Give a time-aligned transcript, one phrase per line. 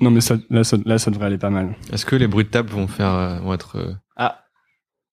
[0.00, 1.76] Non, mais ça, là, ça, là, ça devrait aller pas mal.
[1.92, 4.44] Est-ce que les bruits de table vont faire, euh, vont être euh, Ah.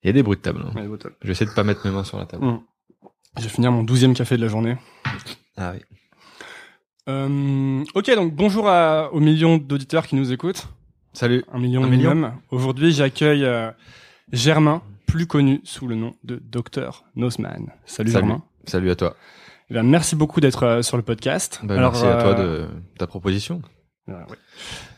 [0.04, 0.62] Il y a des bruits de table.
[0.66, 0.72] hein.
[0.80, 1.14] Ouais, au top.
[1.22, 2.46] Je vais essayer de pas mettre mes mains sur la table.
[2.46, 2.60] Mm.
[3.38, 4.78] Je vais finir mon douzième café de la journée.
[5.58, 5.82] Ah oui.
[7.08, 10.68] Euh, ok, donc bonjour à, aux millions d'auditeurs qui nous écoutent.
[11.14, 11.44] Salut.
[11.52, 12.32] Un million Un minimum.
[12.50, 13.72] Aujourd'hui, j'accueille euh,
[14.32, 17.72] Germain, plus connu sous le nom de Dr Nosman.
[17.86, 18.12] Salut, Salut.
[18.28, 18.44] Germain.
[18.66, 19.16] Salut à toi.
[19.70, 21.60] Eh bien, merci beaucoup d'être euh, sur le podcast.
[21.64, 22.68] Bah, Alors, merci à toi de
[22.98, 23.62] ta proposition.
[24.08, 24.26] Voilà.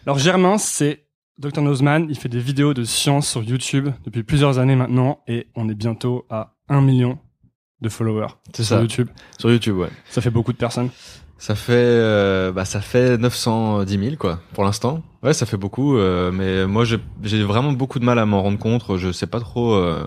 [0.05, 1.05] Alors Germain, c'est
[1.37, 2.07] Dr Nosman.
[2.09, 5.75] Il fait des vidéos de science sur YouTube depuis plusieurs années maintenant et on est
[5.75, 7.19] bientôt à un million
[7.81, 8.81] de followers C'est sur ça.
[8.81, 9.09] YouTube.
[9.37, 9.89] Sur YouTube, ouais.
[10.09, 10.89] Ça fait beaucoup de personnes.
[11.37, 15.03] Ça fait, euh, bah, ça fait 910 000 quoi, pour l'instant.
[15.23, 18.59] Ouais, ça fait beaucoup, euh, mais moi j'ai vraiment beaucoup de mal à m'en rendre
[18.59, 18.83] compte.
[18.97, 20.05] Je sais pas trop euh,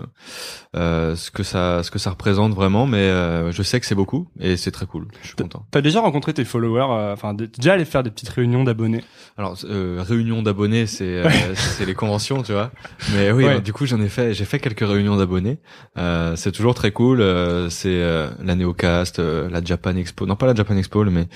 [0.75, 3.95] euh, ce que ça ce que ça représente vraiment, mais euh, je sais que c'est
[3.95, 5.07] beaucoup et c'est très cool.
[5.21, 5.65] Je suis content.
[5.71, 9.03] T'as déjà rencontré tes followers, euh, enfin déjà allé faire des petites réunions d'abonnés?
[9.37, 12.71] Alors euh, réunion d'abonnés, c'est euh, c'est les conventions, tu vois.
[13.13, 13.55] Mais oui, Ouais.
[13.55, 15.59] bah, du coup j'en ai fait, j'ai fait quelques réunions d'abonnés.
[15.97, 17.19] Euh, c'est toujours très cool.
[17.21, 21.27] euh, c'est euh, la Neocast, euh, la Japan Expo, non pas la Japan Expo, mais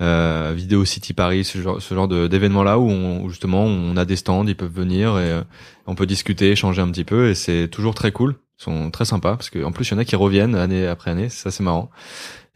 [0.00, 3.96] euh, Vidéo City Paris, ce genre ce genre d'événements là où, on, où justement on
[3.96, 5.42] a des stands, ils peuvent venir et euh,
[5.86, 8.36] on peut discuter, échanger un petit peu et c'est toujours très cool.
[8.60, 10.86] Ils sont très sympas parce que en plus il y en a qui reviennent année
[10.86, 11.90] après année, ça c'est marrant.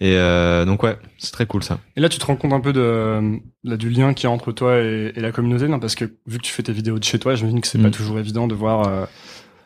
[0.00, 1.78] Et euh, donc ouais, c'est très cool ça.
[1.96, 4.30] Et là, tu te rends compte un peu de là, du lien qu'il y a
[4.32, 5.78] entre toi et, et la communauté, non?
[5.78, 7.82] Parce que vu que tu fais tes vidéos de chez toi, j'imagine que c'est Mm.
[7.84, 8.88] pas toujours évident de voir.
[8.88, 9.06] euh,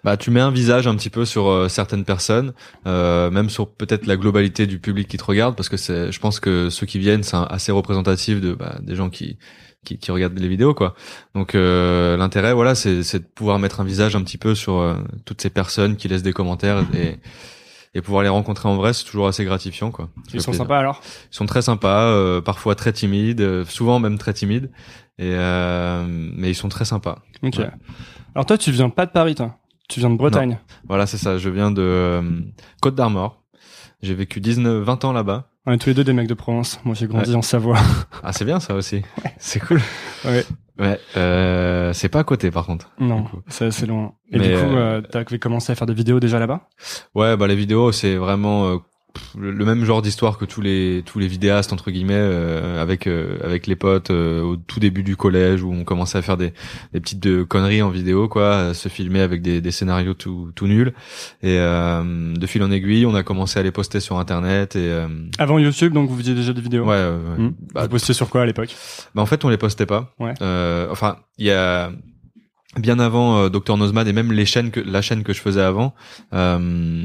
[0.07, 2.55] Bah, tu mets un visage un petit peu sur euh, certaines personnes,
[2.87, 6.21] euh, même sur peut-être la globalité du public qui te regarde, parce que c'est, je
[6.21, 9.37] pense que ceux qui viennent, c'est assez représentatif de bah, des gens qui,
[9.85, 10.95] qui qui regardent les vidéos, quoi.
[11.35, 14.79] Donc euh, l'intérêt, voilà, c'est c'est de pouvoir mettre un visage un petit peu sur
[14.79, 17.17] euh, toutes ces personnes qui laissent des commentaires et
[17.97, 20.11] et pouvoir les rencontrer en vrai, c'est toujours assez gratifiant, quoi.
[20.33, 21.01] Ils sont sympas alors?
[21.33, 24.71] Ils sont très sympas, euh, parfois très timides, euh, souvent même très timides,
[25.19, 27.23] et euh, mais ils sont très sympas.
[27.43, 27.57] Ok.
[27.57, 27.71] Ouais.
[28.37, 29.57] Alors toi, tu viens pas de Paris, toi?
[29.89, 30.59] Tu viens de Bretagne.
[30.89, 31.39] Voilà, c'est ça.
[31.39, 32.23] Je viens de euh,
[32.81, 33.43] Côte d'Armor.
[34.03, 35.49] J'ai vécu 19, 20 ans là-bas.
[35.65, 36.79] On est tous les deux des mecs de Provence.
[36.85, 37.79] Moi, j'ai grandi en Savoie.
[38.23, 39.03] Ah, c'est bien ça aussi.
[39.39, 39.81] C'est cool.
[40.25, 40.45] Ouais.
[40.79, 41.01] Ouais.
[41.17, 42.91] Euh, c'est pas à côté par contre.
[43.01, 44.13] non, c'est assez loin.
[44.31, 46.69] Et Mais, du coup, euh, euh, t'as commencé à faire des vidéos déjà là-bas?
[47.15, 48.81] Ouais, bah les vidéos, c'est vraiment
[49.39, 53.39] le, même genre d'histoire que tous les tous les vidéastes entre guillemets euh, avec euh,
[53.43, 56.53] avec les potes euh, au tout début du collège où on commençait à faire des
[56.93, 60.51] des petites de conneries en vidéo quoi, à se filmer avec des des scénarios tout
[60.55, 60.93] tout nuls
[61.43, 64.91] et euh, de fil en aiguille, on a commencé à les poster sur internet et
[64.91, 67.45] euh, Avant YouTube, donc vous faisiez déjà des vidéos ouais, ouais.
[67.45, 67.53] Hmm.
[67.75, 68.75] Bah, Vous postiez sur quoi à l'époque?
[69.15, 70.15] Bah en fait on les postait pas.
[70.19, 70.35] Ouais.
[70.43, 71.91] Euh, enfin il y a
[72.79, 75.63] bien avant euh, Dr Nozman et même les chaînes que la chaîne que je faisais
[75.63, 75.95] avant,
[76.33, 77.05] euh,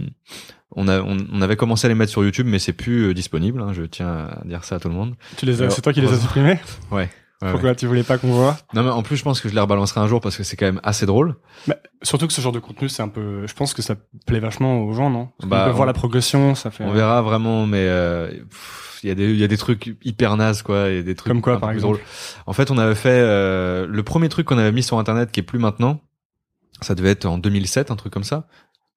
[0.75, 3.13] on, a, on, on avait commencé à les mettre sur YouTube mais c'est plus euh,
[3.13, 3.61] disponible.
[3.61, 5.15] hein, je tiens à dire ça à tout le monde.
[5.37, 6.59] Tu les as, c'est toi qui les as supprimés?
[6.91, 7.09] Ouais,
[7.51, 8.55] Pourquoi tu voulais pas qu'on voit?
[8.75, 10.55] Non mais en plus je pense que je les rebalancerai un jour parce que c'est
[10.55, 11.35] quand même assez drôle.
[12.03, 13.47] Surtout que ce genre de contenu, c'est un peu.
[13.47, 13.95] Je pense que ça
[14.27, 15.29] plaît vachement aux gens, non?
[15.39, 16.83] Parce Bah, qu'on peut on- voir la progression, ça fait.
[16.83, 18.29] On verra vraiment mais euh,
[19.01, 21.31] il y a des il y a des trucs hyper nazes quoi et des trucs
[21.33, 22.05] Comme quoi, par exemple drôles.
[22.45, 25.39] En fait, on avait fait euh, le premier truc qu'on avait mis sur internet qui
[25.39, 25.99] est plus maintenant.
[26.81, 28.47] Ça devait être en 2007, un truc comme ça.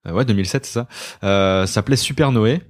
[0.06, 0.87] Euh, ouais, 2007, c'est ça.
[1.22, 2.60] Euh, ça s'appelait Super Noé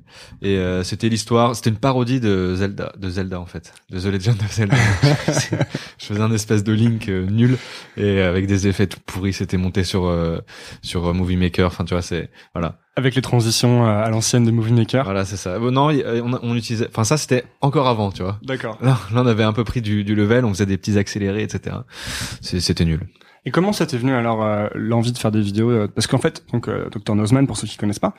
[0.43, 4.05] et euh, c'était l'histoire, c'était une parodie de Zelda, de Zelda en fait, de The
[4.07, 4.77] Legend of Zelda.
[5.99, 7.59] Je faisais un espèce de Link euh, nul
[7.97, 9.33] et avec des effets tout pourris.
[9.33, 10.39] C'était monté sur euh,
[10.83, 11.67] sur euh, Movie Maker.
[11.67, 12.79] Enfin, tu vois, c'est voilà.
[12.97, 15.05] Avec les transitions euh, à l'ancienne de Movie Maker.
[15.05, 15.59] Voilà, c'est ça.
[15.59, 16.87] Bon, non, euh, on, on utilisait.
[16.89, 18.39] Enfin, ça, c'était encore avant, tu vois.
[18.45, 18.79] D'accord.
[18.81, 21.43] Là, là, on avait un peu pris du, du level, on faisait des petits accélérés,
[21.43, 21.77] etc.
[22.41, 23.01] C'était nul.
[23.47, 26.17] Et comment ça t'est venu alors euh, l'envie de faire des vidéos euh, Parce qu'en
[26.19, 28.15] fait, donc euh, Dr Nozman, pour ceux qui connaissent pas,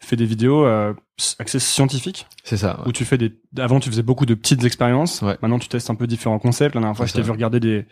[0.00, 0.94] fait des vidéos euh,
[1.40, 2.78] accès scientifiques C'est ça.
[2.80, 2.88] ouais.
[2.88, 3.32] où tu fais des.
[3.58, 5.20] Avant, tu faisais beaucoup de petites expériences.
[5.22, 5.36] Ouais.
[5.42, 6.76] Maintenant, tu testes un peu différents concepts.
[6.76, 7.86] La dernière fois, je t'ai vu regarder des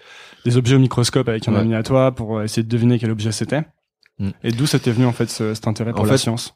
[0.44, 1.58] des objets au microscope avec un Ouais.
[1.60, 3.62] ami à toi pour euh, essayer de deviner quel objet c'était.
[4.20, 4.30] Mm.
[4.44, 6.54] Et d'où ça t'est venu en fait ce- cet intérêt pour En la fait, science?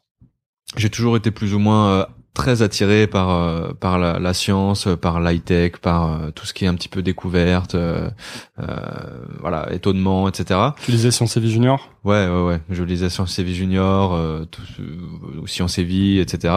[0.77, 4.87] J'ai toujours été plus ou moins euh, très attiré par euh, par la, la science,
[5.01, 8.09] par l'high tech, par euh, tout ce qui est un petit peu découverte, euh,
[8.59, 8.65] euh,
[9.39, 10.59] voilà, étonnement, etc.
[10.83, 11.89] Tu lisais Science et Vie Junior?
[12.03, 12.61] Ouais, ouais, ouais.
[12.69, 16.53] Je lisais Sciences et Vie Junior, euh, tout, euh, Sciences et Vie, etc.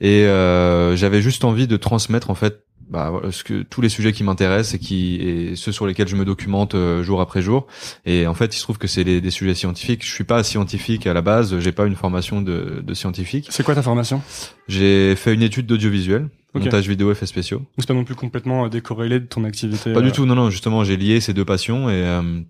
[0.00, 4.12] Et euh, j'avais juste envie de transmettre en fait bah, ce que tous les sujets
[4.12, 7.66] qui m'intéressent et qui et ceux sur lesquels je me documente euh, jour après jour.
[8.04, 10.04] Et en fait, il se trouve que c'est des, sujets scientifiques.
[10.04, 11.58] Je suis pas scientifique à la base.
[11.58, 13.48] J'ai pas une formation de, de scientifique.
[13.50, 14.22] C'est quoi ta formation?
[14.68, 16.64] J'ai fait une étude d'audiovisuel, Ok.
[16.64, 17.62] montage vidéo, effets spéciaux.
[17.78, 20.26] C'est pas non plus complètement euh, décorrélé de ton activité Pas euh, du tout.
[20.26, 20.50] Non, non.
[20.50, 22.40] Justement, j'ai lié ces deux passions et euh,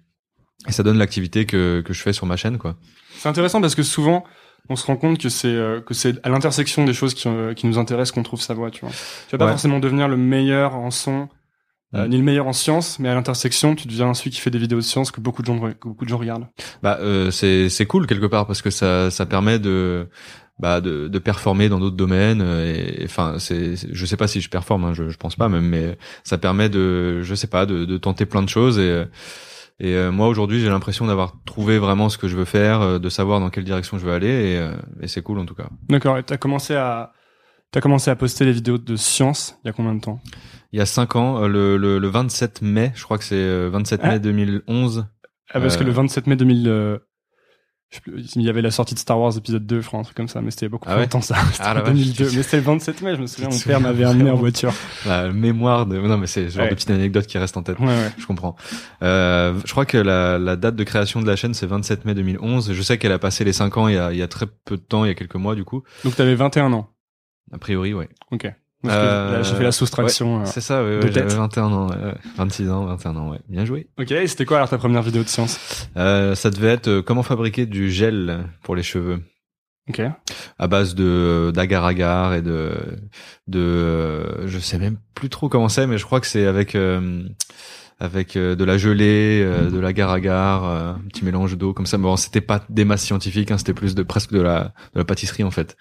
[0.69, 2.77] et ça donne l'activité que que je fais sur ma chaîne, quoi.
[3.19, 4.25] C'est intéressant parce que souvent,
[4.69, 7.55] on se rend compte que c'est euh, que c'est à l'intersection des choses qui, euh,
[7.55, 8.91] qui nous intéressent qu'on trouve sa voie, tu vois.
[9.29, 9.51] Tu vas pas Ouais.
[9.53, 11.29] forcément devenir le meilleur en son
[11.95, 12.11] euh, Mm.
[12.11, 14.79] ni le meilleur en sciences, mais à l'intersection, tu deviens celui qui fait des vidéos
[14.79, 16.49] de sciences que beaucoup de gens, que beaucoup de gens regardent.
[16.83, 20.09] Bah, euh, c'est c'est cool quelque part parce que ça ça permet de
[20.59, 24.27] bah de, de performer dans d'autres domaines euh, et enfin c'est c'est- je sais pas
[24.27, 27.47] si je performe hein, je je pense pas même mais ça permet de je sais
[27.47, 29.05] pas de, de tenter plein de choses et
[29.79, 32.99] et euh, moi aujourd'hui j'ai l'impression d'avoir trouvé vraiment ce que je veux faire euh,
[32.99, 35.55] de savoir dans quelle direction je veux aller et, euh, et c'est cool en tout
[35.55, 36.17] cas D'accord.
[36.19, 37.13] Et t'as commencé à,
[37.73, 40.21] t'as commencé à poster les vidéos de sciences il y a combien de temps?
[40.73, 43.35] Il y a cinq ans euh, le, le le 27 mai je crois que c'est
[43.37, 44.19] euh, 27 mai Ah.
[44.19, 45.07] 2011
[45.51, 45.87] Ah, parce que Euh.
[45.87, 49.19] le 27 mai 2000, euh, je sais plus, il y avait la sortie de Star
[49.19, 51.05] Wars épisode 2, je crois, un truc comme ça, mais c'était beaucoup Ah plus ouais
[51.05, 51.37] longtemps ça.
[51.53, 51.95] C'était Ah, la en vache.
[51.95, 52.25] 2002.
[52.37, 54.73] Mais c'était le 27 mai, je me souviens, mon père m'avait amené en voiture.
[55.07, 56.71] la mémoire de non mais c'est ce genre Ouais.
[56.71, 58.11] de petite anecdote qui reste en tête Ouais, ouais.
[58.19, 58.57] Je comprends.
[59.03, 62.15] Euh, je crois que la, la date de création de la chaîne c'est 27 mai
[62.15, 62.73] 2011.
[62.73, 64.47] Je sais qu'elle a passé les 5 ans il y a, il y a très
[64.65, 65.83] peu de temps, il y a quelques mois du coup.
[66.05, 66.89] Donc t'avais 21 ans.
[67.53, 68.09] A priori, ouais.
[68.33, 68.51] Ok.
[68.93, 70.41] Euh, là, j'ai fait la soustraction.
[70.41, 70.45] euh.
[70.47, 71.33] C'est ça, ouais, ouais, j'avais tête.
[71.33, 72.15] 21 ans, ouais, ouais.
[72.37, 73.39] 26 ans, 21 ans, ouais.
[73.49, 73.89] Bien joué.
[73.99, 75.89] Ok, et c'était quoi alors ta première vidéo de science?
[75.97, 79.21] Euh, ça devait être euh, comment fabriquer du gel pour les cheveux?
[79.89, 80.01] Ok.
[80.59, 82.73] à base de d'agar-agar et de
[83.47, 86.75] de euh, je sais même plus trop comment c'est mais je crois que c'est avec
[86.75, 87.23] euh,
[87.99, 91.97] avec euh, de la gelée, euh, de l'agar-agar, euh, un petit mélange d'eau comme ça.
[91.99, 95.05] Bon, c'était pas des masses scientifiques, hein, c'était plus de presque de la de la
[95.05, 95.77] pâtisserie en fait.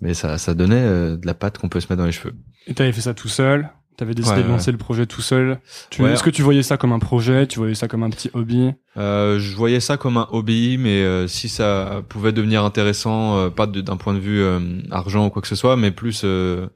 [0.00, 2.34] Mais ça ça donnait euh, de la pâte qu'on peut se mettre dans les cheveux.
[2.66, 3.70] Et t'avais fait ça tout seul?
[3.96, 5.60] T'avais décidé Ouais, de lancer le projet tout seul?
[6.00, 6.10] Ouais.
[6.12, 7.46] Est-ce que tu voyais ça comme un projet?
[7.46, 8.72] Tu voyais ça comme un petit hobby?
[8.96, 13.50] Euh, je voyais ça comme un hobby, mais euh, si ça pouvait devenir intéressant, euh,
[13.50, 14.58] pas d'un point de vue euh,
[14.90, 16.66] argent ou quoi que ce soit, mais plus euh,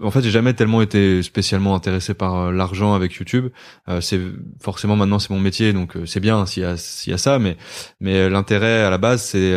[0.00, 3.48] en fait, j'ai jamais tellement été spécialement intéressé par euh, l'argent avec YouTube.
[3.88, 4.20] Euh, c'est
[4.60, 7.18] forcément maintenant c'est mon métier, donc euh, c'est bien s'il y a s'il y a
[7.18, 7.56] ça, mais
[8.00, 9.54] mais euh, l'intérêt à la base c'est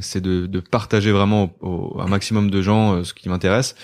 [0.00, 3.74] c'est de, de partager vraiment au, au- un maximum de gens ce qui m'intéresse.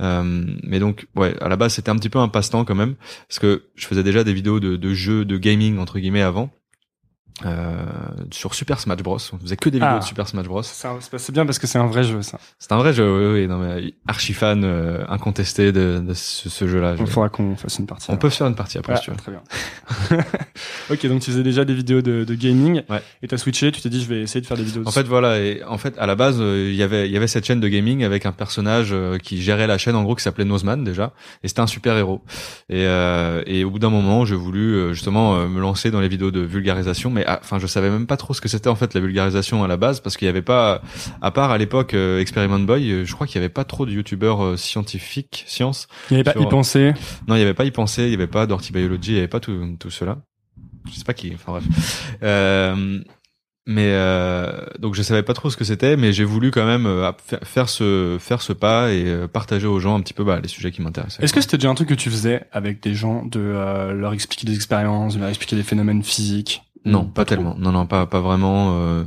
[0.00, 2.94] Euh, mais donc ouais, à la base c'était un petit peu un passe-temps quand même,
[3.28, 6.50] parce que je faisais déjà des vidéos de, de jeux de gaming entre guillemets avant.
[7.46, 7.76] Euh,
[8.32, 9.18] sur Super Smash Bros.
[9.32, 9.98] On faisait que des vidéos Ah.
[10.00, 10.62] de Super Smash Bros.
[10.62, 12.38] C'est bien parce que c'est un vrai jeu ça.
[12.58, 16.48] C'est un vrai jeu, oui, oui, non mais archi fan euh, incontesté de, de ce,
[16.48, 16.96] ce jeu-là.
[16.98, 18.06] Il faudra qu'on fasse une partie.
[18.08, 18.18] On alors.
[18.20, 19.16] peut faire une partie après Ah, si tu veux.
[19.16, 19.42] très bien.
[20.90, 23.02] ok, donc tu faisais déjà des vidéos de, de gaming Ouais.
[23.22, 24.90] et t'as switché, tu t'es dit je vais essayer de faire des vidéos de En
[24.90, 27.26] fait voilà, et en fait à la base euh, il y avait il y avait
[27.28, 30.22] cette chaîne de gaming avec un personnage euh, qui gérait la chaîne en gros qui
[30.22, 31.12] s'appelait Nozman déjà
[31.42, 32.22] et c'était un super héros.
[32.68, 36.30] Et euh, et au bout d'un moment j'ai voulu justement me lancer dans les vidéos
[36.30, 39.00] de vulgarisation, mais enfin je savais même pas trop ce que c'était en fait la
[39.00, 40.80] vulgarisation à la base parce qu'il y avait pas
[41.20, 43.86] à part à l'époque euh, Experiment Boy, euh, je crois qu'il y avait pas trop
[43.86, 45.88] de youtubeurs euh, scientifiques sciences.
[46.10, 46.94] Il n'y avait pas y penser.
[47.26, 49.18] Non, il y avait pas y penser, il y avait pas Dirty Biology, il y
[49.18, 50.18] avait pas tout tout cela.
[50.90, 51.64] Je sais pas qui, enfin bref.
[52.22, 53.00] Euh,
[53.70, 56.86] mais euh, donc je savais pas trop ce que c'était, mais j'ai voulu quand même
[57.26, 60.48] fa- faire ce faire ce pas et partager aux gens un petit peu bah, les
[60.48, 61.22] sujets qui m'intéressaient.
[61.22, 64.14] Est-ce que c'était déjà un truc que tu faisais avec des gens de euh, leur
[64.14, 66.62] expliquer des expériences, de leur expliquer des phénomènes physiques?
[66.84, 67.54] Non, Ou pas, trop tellement.
[67.58, 68.78] Non, non, pas pas vraiment.
[68.80, 69.04] euh,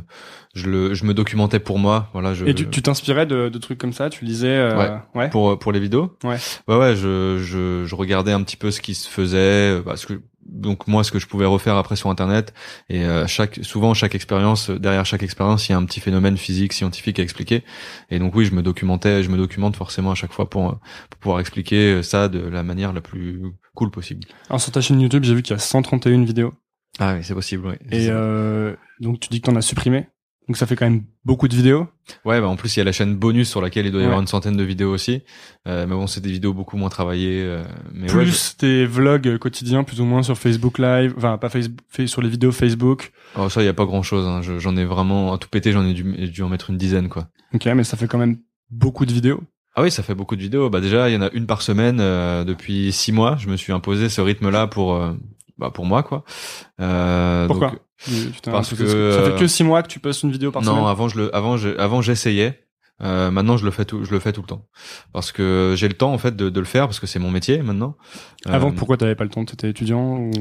[0.54, 2.34] je le je me documentais pour moi, voilà.
[2.34, 4.92] Je, Et tu tu t'inspirais de, de trucs comme ça Tu lisais euh, Ouais.
[5.16, 5.30] ouais.
[5.30, 6.38] pour pour les vidéos Ouais.
[6.68, 9.38] ouais ouais je je je regardais un petit peu ce qui se faisait
[9.78, 12.54] euh, parce que donc moi ce que je pouvais refaire après sur internet
[12.90, 16.02] et euh, chaque souvent chaque expérience euh, derrière chaque expérience il y a un petit
[16.02, 17.64] phénomène physique scientifique à expliquer
[18.10, 20.76] et donc oui je me documentais je me documente forcément à chaque fois pour, euh,
[21.12, 23.42] pour pouvoir expliquer euh, ça de la manière la plus
[23.76, 26.54] cool possible Alors sur ta chaîne YouTube, j'ai vu qu'il y a 131 vidéos.
[27.00, 30.08] Ah oui c'est possible oui Et euh, donc tu dis que t'en as supprimé.
[30.48, 31.88] Donc ça fait quand même beaucoup de vidéos.
[32.26, 34.04] Ouais, bah en plus il y a la chaîne bonus sur laquelle il doit y
[34.04, 34.08] Ouais.
[34.08, 35.22] avoir une centaine de vidéos aussi.
[35.68, 37.42] Euh, mais bon, c'est des vidéos beaucoup moins travaillées.
[37.44, 41.14] euh, mais ouais, plus tes vlogs quotidiens, plus ou moins sur Facebook Live.
[41.16, 43.14] Enfin, pas Facebook, sur les vidéos Facebook.
[43.36, 44.26] je- oh, ça il y a pas grand chose.
[44.28, 44.42] Hein.
[44.42, 45.72] Je- J'en ai vraiment à tout pété.
[45.72, 47.28] J'en ai dû, dû en mettre une dizaine quoi.
[47.54, 48.38] Ok, mais ça fait quand même
[48.72, 49.42] beaucoup de vidéos.
[49.76, 50.70] Ah oui, ça fait beaucoup de vidéos.
[50.70, 53.38] Bah déjà, il y en a une par semaine euh, depuis six mois.
[53.40, 55.14] Je me suis imposé ce rythme-là pour euh,
[55.62, 56.24] bah pour moi quoi.
[56.82, 57.78] Euh, Pourquoi donc-
[58.46, 60.52] parce ça que, fait- ça fait euh, que 6 mois que tu postes une vidéo
[60.52, 60.88] par non, semaine.
[60.88, 62.60] avant je le, avant je, avant j'essayais.
[63.04, 64.68] Euh, maintenant, je le fais tout, je le fais tout le temps
[65.12, 67.32] parce que j'ai le temps en fait de, de le faire parce que c'est mon
[67.32, 67.96] métier maintenant.
[68.46, 69.44] Avant, Euh, pourquoi t'avais pas le temps?
[69.44, 70.32] T'étais étudiant ou?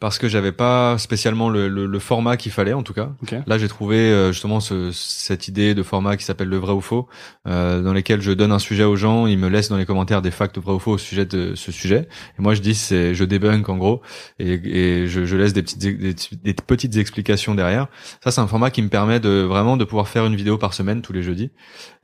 [0.00, 3.12] Parce que j'avais pas spécialement le, le, le format qu'il fallait en tout cas.
[3.22, 3.34] Ok.
[3.46, 6.80] Là, j'ai trouvé euh, justement ce, cette idée de format qui s'appelle le vrai ou
[6.80, 7.08] faux,
[7.46, 10.22] euh, dans lesquels je donne un sujet aux gens, ils me laissent dans les commentaires
[10.22, 12.08] des facts vrai ou faux au sujet de ce sujet,
[12.38, 14.02] et moi je dis c'est je débunk en gros,
[14.38, 17.88] et, et je, je laisse des petites des, des petites explications derrière.
[18.22, 20.74] Ça, c'est un format qui me permet de vraiment de pouvoir faire une vidéo par
[20.74, 21.50] semaine tous les jeudis.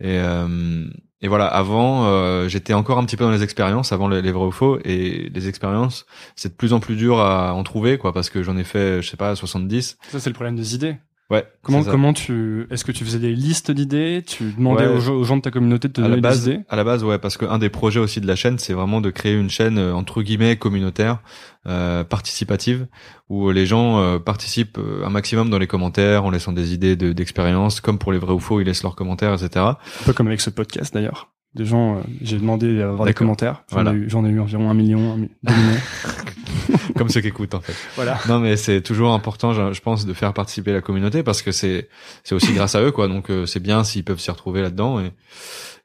[0.00, 0.88] Et, euh,
[1.22, 4.32] et voilà, avant, euh, j'étais encore un petit peu dans les expériences, avant les, les
[4.32, 7.98] vrais ou faux, et les expériences, c'est de plus en plus dur à en trouver,
[7.98, 9.98] quoi, parce que j'en ai fait, je sais pas, 70.
[10.08, 10.96] Ça, c'est le problème des idées.
[11.28, 11.44] Ouais.
[11.62, 11.90] Comment c'est ça.
[11.90, 14.22] comment tu est-ce que tu faisais des listes d'idées?
[14.24, 14.94] Tu demandais Ouais.
[14.94, 16.60] aux, gens, aux gens de ta communauté de te à la donner des idées?
[16.68, 19.10] à la base, ouais, parce qu'un des projets aussi de la chaîne, c'est vraiment de
[19.10, 21.18] créer une chaîne euh, entre guillemets communautaire,
[21.66, 22.86] euh, participative,
[23.28, 26.94] où les gens euh, participent euh, un maximum dans les commentaires, en laissant des idées
[26.94, 29.64] de- d'expérience, comme pour les vrais ou faux, ils laissent leurs commentaires, etc.
[29.64, 31.32] Un peu comme avec ce podcast d'ailleurs.
[31.56, 33.64] Des gens, euh, j'ai demandé à avoir des commentaires.
[33.70, 33.92] J'en Voilà.
[33.94, 36.78] ai, ai eu environ un million, un mi- deux millions.
[36.96, 37.74] comme ceux qui écoutent en fait.
[37.96, 38.18] voilà.
[38.28, 41.88] Non, mais c'est toujours important, je, pense, de faire participer la communauté parce que c'est
[42.24, 43.08] c'est aussi grâce à eux, quoi.
[43.08, 45.12] Donc euh, c'est bien s'ils peuvent s'y retrouver là-dedans et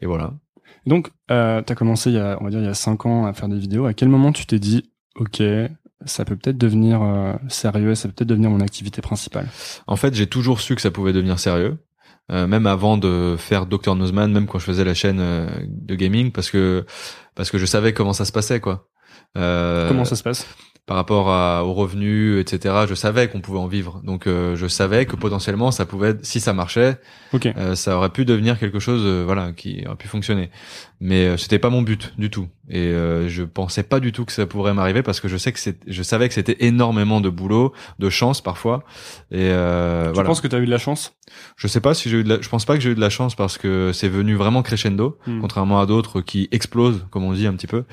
[0.02, 0.34] et voilà.
[0.88, 3.26] Donc, euh, t'as commencé il y a, on va dire, il y a cinq ans
[3.28, 3.86] à faire des vidéos.
[3.86, 5.40] À quel moment tu t'es dit, ok,
[6.06, 9.48] ça peut peut-être devenir euh, sérieux, ça peut peut-être devenir mon activité principale?
[9.86, 11.78] En fait, j'ai toujours su que ça pouvait devenir sérieux.
[12.32, 15.96] euh, même avant de faire Dr Nozman, même quand je faisais la chaîne euh, de
[15.96, 16.86] gaming, parce que
[17.36, 18.88] parce que je savais comment ça se passait, quoi.
[19.38, 20.48] Euh, Comment ça se passe?
[20.86, 22.86] Par rapport à, aux revenus, etc.
[22.88, 26.40] Je savais qu'on pouvait en vivre, donc euh, je savais que potentiellement ça pouvait, si
[26.40, 26.98] ça marchait,
[27.46, 30.50] euh, ça aurait pu devenir quelque chose, euh, voilà, qui aurait pu fonctionner.
[31.04, 34.24] Mais euh, c'était pas mon but du tout, et euh, je pensais pas du tout
[34.24, 37.22] que ça pourrait m'arriver parce que je sais que c'est, je savais que c'était énormément
[37.22, 38.84] de boulot, de chance parfois,
[39.32, 40.28] et euh, Tu voilà.
[40.30, 41.18] penses que t'as eu de la chance?
[41.56, 42.40] Je sais pas si j'ai eu de la...
[42.40, 45.18] je pense pas que j'ai eu de la chance parce que c'est venu vraiment crescendo,
[45.26, 45.42] Hmm.
[45.42, 47.84] contrairement à d'autres qui explosent, comme on dit un petit peu,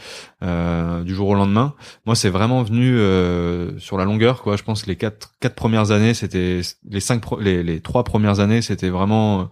[0.43, 1.75] euh, du jour au lendemain.
[2.05, 4.57] Moi, c'est vraiment venu euh, sur la longueur, quoi.
[4.57, 6.61] Je pense que les quatre quatre premières années, c'était
[6.91, 9.49] les cinq pro- les les trois premières années, c'était vraiment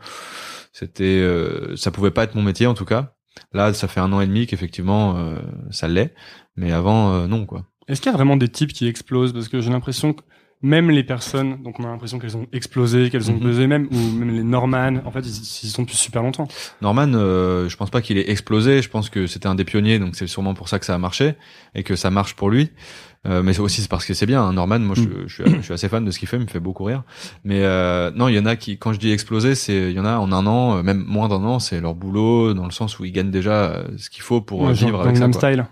[0.73, 3.15] c'était euh, ça pouvait pas être mon métier en tout cas.
[3.53, 5.39] Là, ça fait un an et demi qu'effectivement euh,
[5.71, 6.15] ça l'est,
[6.57, 7.65] mais avant euh, non quoi.
[7.89, 9.33] Est-ce qu'il y a vraiment des types qui explosent?
[9.33, 10.23] Parce que j'ai l'impression que
[10.63, 13.41] même les personnes, donc on a l'impression qu'elles ont explosé, qu'elles ont Mhm.
[13.41, 15.29] buzzé même, ou même les Norman, en fait, ils,
[15.65, 16.49] ils sont depuis super longtemps.
[16.81, 18.81] Norman, euh, je pense pas qu'il ait explosé.
[18.83, 20.99] Je pense que c'était un des pionniers, donc c'est sûrement pour ça que ça a
[20.99, 21.35] marché
[21.75, 22.71] et que ça marche pour lui.
[23.27, 24.43] Euh, mais c'est aussi c'est parce que c'est bien.
[24.43, 24.53] hein.
[24.53, 26.37] Norman, moi, je, je, suis, je suis assez fan de ce qu'il fait.
[26.37, 27.03] Il me fait beaucoup rire.
[27.45, 30.01] Mais euh, non, il y en a qui, quand je dis exploser, c'est il y
[30.01, 32.71] en a en un an, euh, même moins d'un an, c'est leur boulot dans le
[32.71, 35.21] sens où ils gagnent déjà euh, ce qu'il faut pour Ouais, genre vivre avec ça.
[35.27, 35.41] Gangnam quoi.
[35.41, 35.67] Style.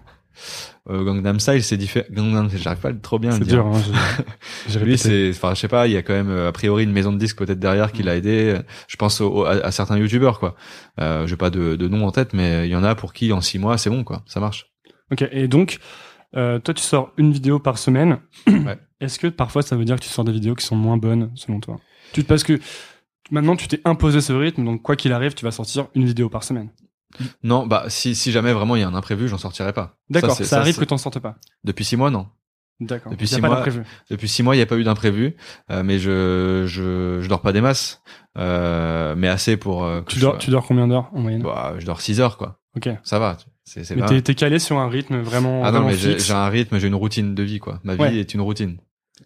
[0.90, 2.06] Euh, Gangnam Style, c'est différent.
[2.10, 3.62] Gangnam, j'arrive pas trop bien à le C'est dire.
[3.64, 4.24] dur, hein,
[4.68, 6.92] j'ai Lui, c'est, enfin, je sais pas, il y a quand même a priori une
[6.92, 8.06] maison de disques peut-être derrière qui Mm.
[8.06, 8.58] l'a aidé.
[8.88, 10.56] Je pense au- au- à, à certains youtubeurs, quoi.
[11.00, 13.32] Euh, j'ai pas de, de nom en tête, mais il y en a pour qui
[13.32, 14.22] en six mois c'est bon, quoi.
[14.26, 14.66] Ça marche.
[15.12, 15.78] Ok, et donc,
[16.36, 18.18] euh, toi, tu sors une vidéo par semaine.
[18.46, 18.78] Ouais.
[19.00, 21.30] Est-ce que parfois ça veut dire que tu sors des vidéos qui sont moins bonnes,
[21.34, 21.76] selon toi?
[22.12, 22.58] Tu, Parce que
[23.30, 26.28] maintenant, tu t'es imposé ce rythme, donc quoi qu'il arrive, tu vas sortir une vidéo
[26.28, 26.70] par semaine.
[27.42, 29.96] Non, bah si, si jamais vraiment il y a un imprévu, j'en sortirai pas.
[30.10, 31.36] D'accord, ça, arrive que t'en sortes pas.
[31.62, 32.26] Depuis six mois, non.
[32.80, 33.12] D'accord.
[33.12, 33.82] Depuis a six pas mois, d'imprévu.
[34.10, 35.36] Depuis six mois, il n'y a pas eu d'imprévu,
[35.70, 38.02] euh, mais je, je, je dors pas des masses,
[38.36, 39.84] euh, mais assez pour.
[39.84, 41.42] euh, que Tu dors, sois- tu dors combien d'heures en moyenne?
[41.42, 42.58] Bah, je dors six heures, quoi.
[42.76, 42.88] Ok.
[43.02, 43.36] Ça va.
[43.64, 46.18] C'est, c'est Mais t'es, t'es calé sur un rythme vraiment, Ah non, vraiment mais j'ai,
[46.18, 47.80] j'ai un rythme, j'ai une routine de vie, quoi.
[47.82, 48.16] Ma vie Ouais.
[48.16, 48.76] est une routine,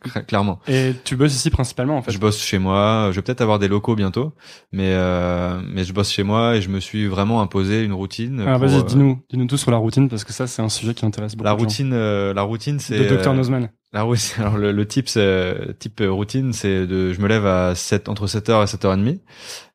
[0.04, 0.60] Cla- clairement.
[0.68, 2.12] Et tu bosses ici principalement, en fait.
[2.12, 3.08] Je bosse chez moi.
[3.10, 4.32] Je vais peut-être avoir des locaux bientôt,
[4.70, 8.40] mais euh, mais je bosse chez moi et je me suis vraiment imposé une routine.
[8.40, 10.68] Alors pour, vas-y, euh, dis-nous, dis-nous tout sur la routine, parce que ça, c'est un
[10.68, 13.70] sujet qui intéresse beaucoup La routine, euh, la routine, c'est de Dr euh, Nozman.
[13.92, 14.34] la routine.
[14.42, 18.08] Alors le, le type, c'est, type euh, routine, c'est de, je me lève à 7
[18.08, 19.08] entre 7h et 7h30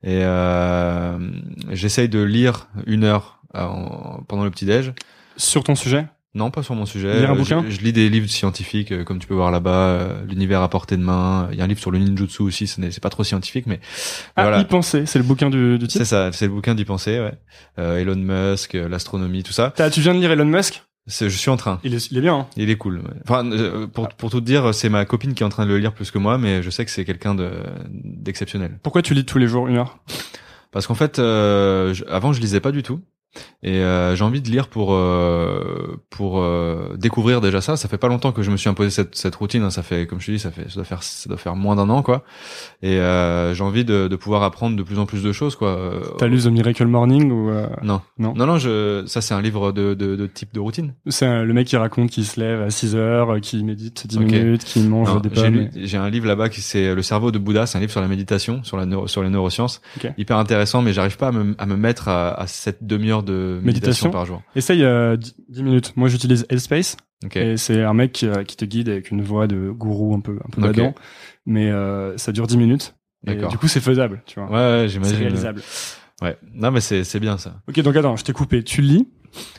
[0.03, 1.18] et euh,
[1.72, 4.93] j'essaye de lire une heure euh, en- pendant le petit déj.
[5.38, 6.05] Sur ton sujet?
[6.36, 7.19] Non, pas sur mon sujet.
[7.19, 7.63] Lire un Euh, bouquin?
[7.69, 10.69] je, je lis des livres scientifiques, euh, comme tu peux voir là-bas, euh, l'univers à
[10.69, 11.48] portée de main.
[11.51, 13.67] Il y a un livre sur le ninjutsu aussi, ce n'est- c'est pas trop scientifique,
[13.67, 13.79] mais
[14.36, 14.60] Ah, voilà.
[14.60, 16.00] y penser, c'est le bouquin du, du type?
[16.00, 17.33] C'est ça, c'est le bouquin d'y penser, ouais.
[17.77, 19.74] Euh, Elon Musk, euh, l'astronomie, tout ça.
[19.91, 20.83] Tu viens de lire Elon Musk?
[21.05, 21.79] Je suis en train.
[21.83, 22.33] il est, il est bien.
[22.36, 22.48] hein.
[22.57, 23.00] Il est cool.
[23.00, 23.13] ouais.
[23.27, 25.69] Enfin, euh, pour, pour tout te dire, c'est ma copine qui est en train de
[25.69, 27.51] le lire plus que moi, mais je sais que c'est quelqu'un de,
[27.91, 28.79] d'exceptionnel.
[28.81, 30.00] Pourquoi tu lis tous les jours une heure?
[30.72, 33.01] Parce qu'en fait, euh, je- avant, je lisais pas du tout.
[33.63, 37.75] Et euh, j'ai envie de lire pour euh, pour euh, découvrir déjà ça.
[37.78, 39.63] Ça fait pas longtemps que je me suis imposé cette, cette routine.
[39.63, 39.70] hein.
[39.70, 41.75] Ça fait, comme je te dis, ça fait ça doit faire ça doit faire moins
[41.75, 42.24] d'un an quoi.
[42.82, 45.70] Et euh, j'ai envie de, de pouvoir apprendre de plus en plus de choses quoi.
[45.70, 48.34] Euh, T'as lu The Miracle Morning ou euh, Non, Non.
[48.36, 48.58] non, non.
[48.58, 50.94] Je ça c'est un livre de, de, de type de routine.
[51.08, 54.24] c'est le mec qui raconte qu'il se lève à 6 heures, qui médite 10 Ok.
[54.25, 55.70] minutes, qui mange Non, des j'ai, pommes.
[55.75, 57.66] j'ai un livre là-bas qui c'est le cerveau de Bouddha.
[57.66, 59.82] C'est un livre sur la méditation, sur la neuro- sur les neurosciences.
[59.98, 60.12] Ok.
[60.18, 63.60] Hyper intéressant, mais j'arrive pas à me, à me mettre à, à cette demi-heure de
[63.63, 64.42] méditation, Méditation par jour.
[64.56, 65.94] Essaye euh, 10 10 minutes.
[65.96, 67.38] Moi, j'utilise Headspace Ok.
[67.38, 70.20] et c'est un mec qui, euh, qui te guide avec une voix de gourou un
[70.20, 70.68] peu un peu Ok.
[70.68, 70.94] badant,
[71.46, 72.96] mais euh, ça dure 10 minutes.
[73.25, 73.50] Et D'accord.
[73.50, 74.50] du coup, c'est faisable, tu vois.
[74.50, 75.18] Ouais, ouais, c'est j'imagine.
[75.18, 75.62] réalisable.
[76.22, 76.38] Ouais.
[76.53, 77.56] Non, mais c'est c'est bien ça.
[77.70, 78.63] Ok, donc attends, je t'ai coupé.
[78.63, 79.08] Tu lis?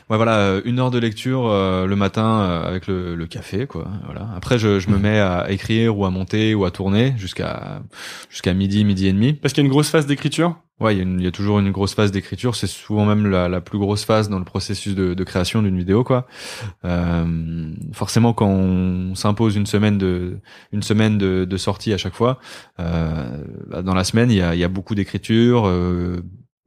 [0.09, 3.65] Ouais, voilà, euh, une heure de lecture euh, le matin euh, avec le, le café,
[3.65, 3.87] quoi.
[4.05, 4.27] Voilà.
[4.35, 7.81] Après, je, je me mets à écrire ou à monter ou à tourner jusqu'à
[8.29, 9.33] jusqu'à midi, midi et demi.
[9.33, 10.55] parce qu'il y a une grosse phase d'écriture?
[10.81, 12.53] Ouais, il y, a une- il y a toujours une grosse phase d'écriture.
[12.55, 15.77] C'est souvent même la, la plus grosse phase dans le processus de, de création d'une
[15.77, 16.27] vidéo, quoi.
[16.83, 20.37] Euh, forcément, quand on s'impose une semaine de
[20.73, 22.39] une semaine de, de sortie à chaque fois,
[22.79, 25.63] euh, bah, dans la semaine, il y a, il y a beaucoup d'écriture.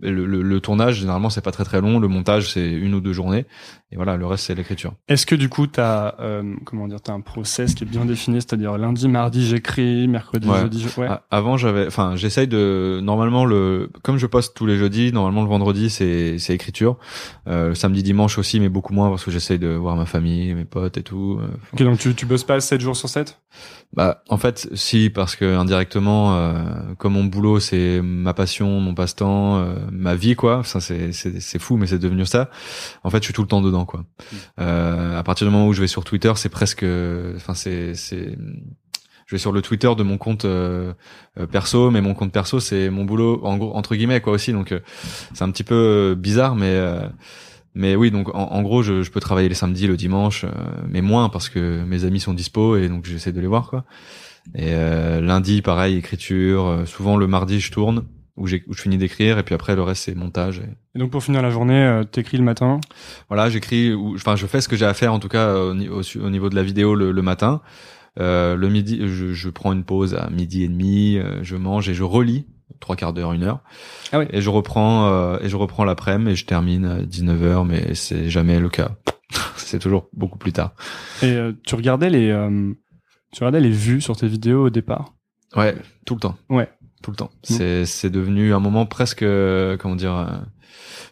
[0.01, 1.99] Le, le, le tournage, généralement, c'est pas très très long.
[1.99, 3.47] Le montage, c'est une ou deux journées.
[3.91, 4.93] Et voilà, le reste, c'est l'écriture.
[5.09, 8.37] Est-ce que du coup, t'as euh, comment dire, t'as un process qui est bien défini,
[8.37, 10.61] c'est-à-dire lundi, mardi, j'écris, mercredi, Ouais.
[10.61, 11.01] jeudi, je...
[11.01, 11.09] ouais.
[11.31, 15.49] Avant, j'avais, enfin, j'essaye de, normalement le, comme je poste tous les jeudis, normalement le
[15.49, 16.99] vendredi c'est c'est écriture,
[17.47, 20.53] euh, le samedi, dimanche aussi, mais beaucoup moins parce que j'essaye de voir ma famille,
[20.55, 21.39] mes potes et tout.
[21.43, 21.49] euh.
[21.73, 23.41] Ok, donc tu, tu bosses pas 7 jours sur 7
[23.95, 26.63] Bah, en fait, si parce que indirectement, euh,
[26.99, 30.63] comme mon boulot c'est ma passion, mon passe-temps, euh, ma vie quoi.
[30.65, 32.51] Ça c'est c'est c'est fou, mais c'est devenu ça.
[33.05, 34.05] En fait, je suis tout le temps dedans quoi.
[34.61, 36.85] Euh, à partir du moment où je vais sur Twitter, c'est presque,
[37.37, 38.37] enfin c'est c'est
[39.27, 40.95] je vais sur le Twitter de mon compte euh,
[41.39, 44.53] euh, perso, mais mon compte perso c'est mon boulot en gros entre guillemets quoi aussi.
[44.53, 44.81] Donc euh,
[45.35, 47.07] c'est un petit peu euh, bizarre, mais euh,
[47.75, 50.51] mais oui, donc en, en gros je, je peux travailler les samedis, le dimanche, euh,
[50.89, 53.85] mais moins parce que mes amis sont dispo et donc j'essaie de les voir quoi.
[54.55, 56.67] Et euh, lundi pareil écriture.
[56.67, 58.05] euh, souvent le mardi je tourne
[58.39, 60.61] où, où je finis d'écrire et puis après le reste c'est montage.
[60.61, 60.97] Et...
[60.97, 62.81] Et donc pour finir la journée, euh, t'écris le matin?
[63.29, 66.49] Voilà, j'écris, enfin, je fais ce que j'ai à faire en tout cas au, niveau
[66.49, 67.61] de la vidéo le, le matin.
[68.19, 71.89] Euh, le midi, je, je prends une pause à midi et demi, euh, je mange
[71.89, 72.47] et je relis
[72.81, 73.61] trois quarts d'heure, une heure.
[74.13, 74.27] Ah oui.
[74.31, 77.95] Et je reprends euh, et je reprends l'après-midi et je termine à 19 h mais
[77.95, 78.97] c'est jamais le cas.
[79.57, 80.73] c'est toujours beaucoup plus tard.
[81.23, 82.73] Et euh, tu regardais les, euh,
[83.33, 85.15] tu regardais les vues sur tes vidéos au départ?
[85.57, 86.37] Ouais, tout le temps.
[86.51, 86.69] Ouais.
[87.03, 87.31] Tout le temps.
[87.43, 90.15] C'est c'est devenu un moment presque euh, comment dire.
[90.17, 90.27] euh,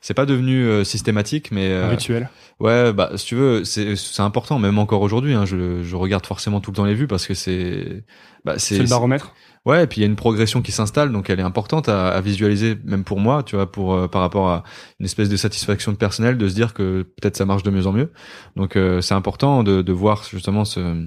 [0.00, 2.28] c'est pas devenu euh, systématique, mais euh, rituel.
[2.61, 5.35] Ouais, bah si tu veux, c'est c'est important, même encore aujourd'hui.
[5.35, 8.05] Hein, je je regarde forcément tout le temps les vues parce que c'est
[8.45, 9.35] bah C'est le baromètre.
[9.64, 12.09] Ouais, et puis il y a une progression qui s'installe, donc elle est importante à,
[12.09, 14.62] à visualiser, même pour moi, tu vois, pour euh, par rapport à
[15.00, 17.87] une espèce de satisfaction de personnel, de se dire que peut-être ça marche de mieux
[17.88, 18.12] en mieux.
[18.55, 21.05] Donc euh, c'est important de, de voir justement ce,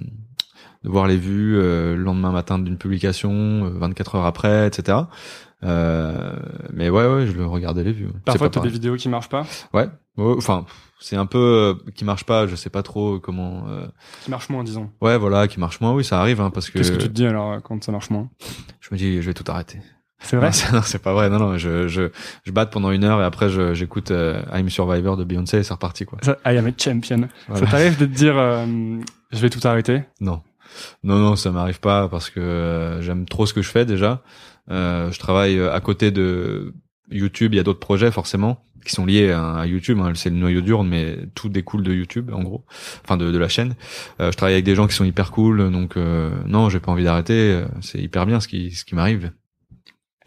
[0.84, 3.32] de voir les vues euh, le lendemain matin d'une publication,
[3.66, 4.98] euh, 24 heures après, etc.
[5.64, 6.32] Euh,
[6.72, 8.06] mais ouais, ouais, je le regardais les vues.
[8.06, 8.14] ouais.
[8.26, 10.66] Parfois t'as des vidéos qui marchent pas, Ouais, enfin,
[11.00, 11.38] c'est un peu
[11.86, 12.48] euh, qui marche pas.
[12.48, 13.66] Je sais pas trop comment.
[13.68, 13.86] euh,
[14.24, 14.90] qui marchent moins, disons.
[15.02, 15.94] Ouais, voilà, qui marche moins.
[15.94, 17.92] Oui, ça arrive, hein, parce que, Qu'est-ce que tu te dis alors euh, quand ça
[17.92, 18.30] marche moins?
[18.80, 19.80] Je me dis, je vais tout arrêter.
[20.22, 20.50] C'est vrai?
[20.74, 21.30] Non, c'est- pas vrai.
[21.30, 22.10] Non, non, je, je,
[22.46, 25.64] je batte pendant une heure et après, je, j'écoute euh, I'm Survivor de Beyoncé et
[25.64, 26.20] c'est reparti, quoi.
[26.22, 27.28] Ça, I am a champion.
[27.48, 27.66] Voilà.
[27.66, 28.66] Ça t'arrive de te dire, euh,
[29.32, 30.04] je vais tout arrêter?
[30.20, 30.42] Non,
[31.04, 34.24] non, non, ça m'arrive pas parce que euh, j'aime trop ce que je fais déjà.
[34.70, 36.74] Euh, je travaille euh, à côté de
[37.12, 37.54] YouTube.
[37.54, 40.00] Il y a d'autres projets forcément qui sont liés à, à YouTube.
[40.00, 42.66] hein, c'est le noyau dur, mais tout découle de YouTube en gros,
[43.04, 43.76] enfin de, de la chaîne.
[44.22, 46.92] Euh, je travaille avec des gens qui sont hyper cool, donc euh, non, j'ai pas
[46.92, 47.64] envie d'arrêter.
[47.82, 49.32] C'est hyper bien ce qui, ce qui m'arrive.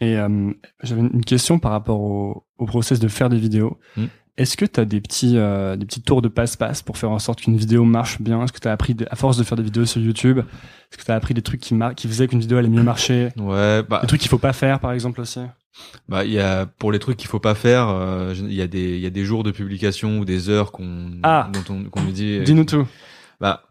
[0.01, 3.79] Et euh, j'avais une question par rapport au, au process de faire des vidéos.
[3.95, 4.05] Hmm.
[4.37, 7.19] Est-ce que tu as des petits euh, des petits tours de passe-passe pour faire en
[7.19, 8.43] sorte qu'une vidéo marche bien?
[8.43, 11.03] Est-ce que tu as appris à force de faire des vidéos sur YouTube Est-ce que
[11.03, 13.29] tu as appris des trucs qui mar qui faisaient qu'une vidéo allait mieux marcher?
[13.37, 15.39] Ouais, bah Des trucs qu'il faut pas faire par exemple aussi?
[16.09, 18.67] Bah, il y a pour les trucs qu'il faut pas faire, euh, il y a
[18.67, 21.49] des il y a des jours de publication ou des heures qu'on Ah.
[21.53, 22.39] dont on qu'on nous dit.
[22.39, 22.87] euh, Dis-nous tout.
[23.39, 23.63] Bah,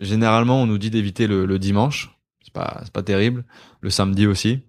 [0.00, 2.10] généralement, on nous dit d'éviter le, le dimanche.
[2.42, 3.44] C'est pas c'est pas terrible.
[3.80, 4.60] Le samedi aussi.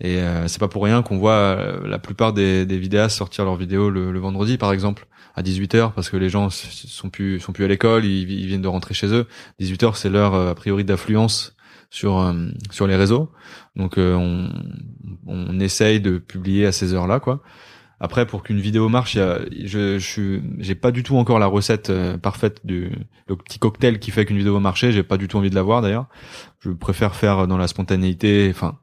[0.00, 3.44] Et euh, c'est pas pour rien qu'on voit euh, la plupart des, des vidéastes sortir
[3.44, 7.40] leurs vidéos le, le vendredi, par exemple, à 18h, parce que les gens sont plus
[7.40, 9.26] sont plus à l'école, ils, ils viennent de rentrer chez eux.
[9.60, 11.56] 18h, c'est l'heure euh, a priori d'affluence
[11.90, 13.30] sur euh, sur les réseaux.
[13.76, 14.50] Donc euh, on
[15.26, 17.42] on essaye de publier à ces heures-là, quoi.
[18.00, 21.90] Après, pour qu'une vidéo marche, je, je suis, j'ai pas du tout encore la recette
[21.90, 22.92] euh, parfaite du
[23.26, 24.92] le petit cocktail qui fait qu'une vidéo va marcher.
[24.92, 26.06] J'ai pas du tout envie de la voir d'ailleurs.
[26.60, 28.78] Je préfère faire dans la spontanéité, enfin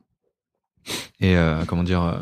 [1.19, 2.17] et euh, comment dire euh,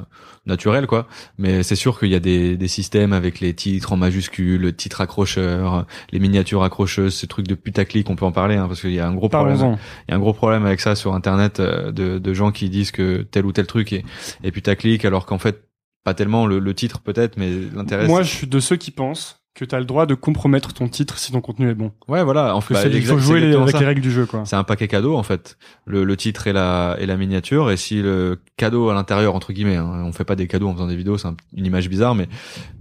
[0.46, 1.08] naturel quoi.
[1.38, 4.76] Mais c'est sûr qu'il y a des, des systèmes avec les titres en majuscules, le
[4.76, 8.10] titre accrocheur, les miniatures accrocheuses, ces trucs de putaclic.
[8.10, 9.78] On peut en parler hein, parce qu'il y a un gros problème.
[10.08, 12.70] Il y a un gros problème avec ça sur internet euh, de, de gens qui
[12.70, 14.04] disent que tel ou tel truc est,
[14.44, 15.64] est putaclic alors qu'en fait
[16.04, 19.43] pas tellement le, le titre peut-être mais l'intérêt Moi, je suis de ceux qui pensent
[19.56, 21.92] que tu as le droit de compromettre ton titre si ton contenu est bon.
[22.08, 24.44] ouais voilà en fait c'est- il faut jouer les- avec les règles du jeu, quoi.
[24.46, 27.78] c'est un paquet cadeau en fait le, le titre et la et la miniature et
[27.78, 30.88] si le cadeau à l'intérieur entre guillemets hein, on fait pas des cadeaux en faisant
[30.88, 32.28] des vidéos c'est un- une image bizarre mais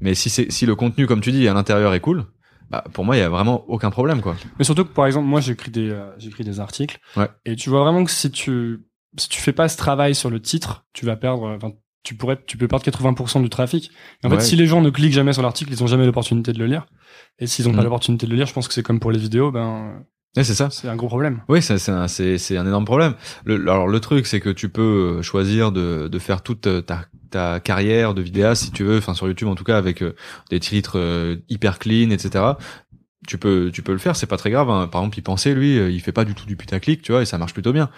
[0.00, 2.24] mais si c'est si le contenu comme tu dis à l'intérieur est cool
[2.70, 5.26] bah pour moi il y a vraiment aucun problème quoi Mais surtout que, par exemple,
[5.26, 6.98] moi, j'écris des, euh, j'écris des articles.
[7.18, 7.28] Ouais.
[7.44, 8.80] Et tu vois vraiment que si tu,
[9.18, 12.14] si tu fais pas ce travail sur le titre, tu vas perdre, euh, enfin, tu
[12.14, 13.90] pourrais, tu peux perdre 80% du trafic.
[14.22, 14.36] Et en Ouais.
[14.38, 16.66] fait, si les gens ne cliquent jamais sur l'article, ils ont jamais l'opportunité de le
[16.66, 16.86] lire.
[17.38, 17.84] Et s'ils ont pas Mm.
[17.84, 20.04] l'opportunité de le lire, je pense que c'est comme pour les vidéos, ben,
[20.36, 21.42] ouais, c'est ça c'est un gros problème.
[21.48, 23.14] Oui, c'est un, un énorme problème.
[23.44, 26.80] Le, alors le truc, c'est que tu peux euh, choisir de, de faire toute euh,
[26.82, 30.02] ta, ta carrière de vidéaste, si tu veux, enfin sur YouTube en tout cas, avec
[30.02, 30.14] euh,
[30.50, 32.44] des titres hyper clean, etc.
[33.28, 34.68] Tu peux, tu peux le faire, c'est pas très grave.
[34.68, 34.88] hein.
[34.88, 37.22] Par exemple, il pensait lui, euh, il fait pas du tout du putaclic, tu vois,
[37.22, 37.88] et ça marche plutôt bien.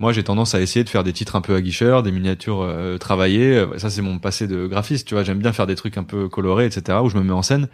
[0.00, 2.98] Moi, j'ai tendance à essayer de faire des titres un peu aguicheurs, des miniatures euh,
[2.98, 3.64] travaillées.
[3.76, 5.22] Ça, c'est mon passé de graphiste, tu vois.
[5.22, 6.98] J'aime bien faire des trucs un peu colorés, etc.
[7.02, 7.68] Où je me mets en scène,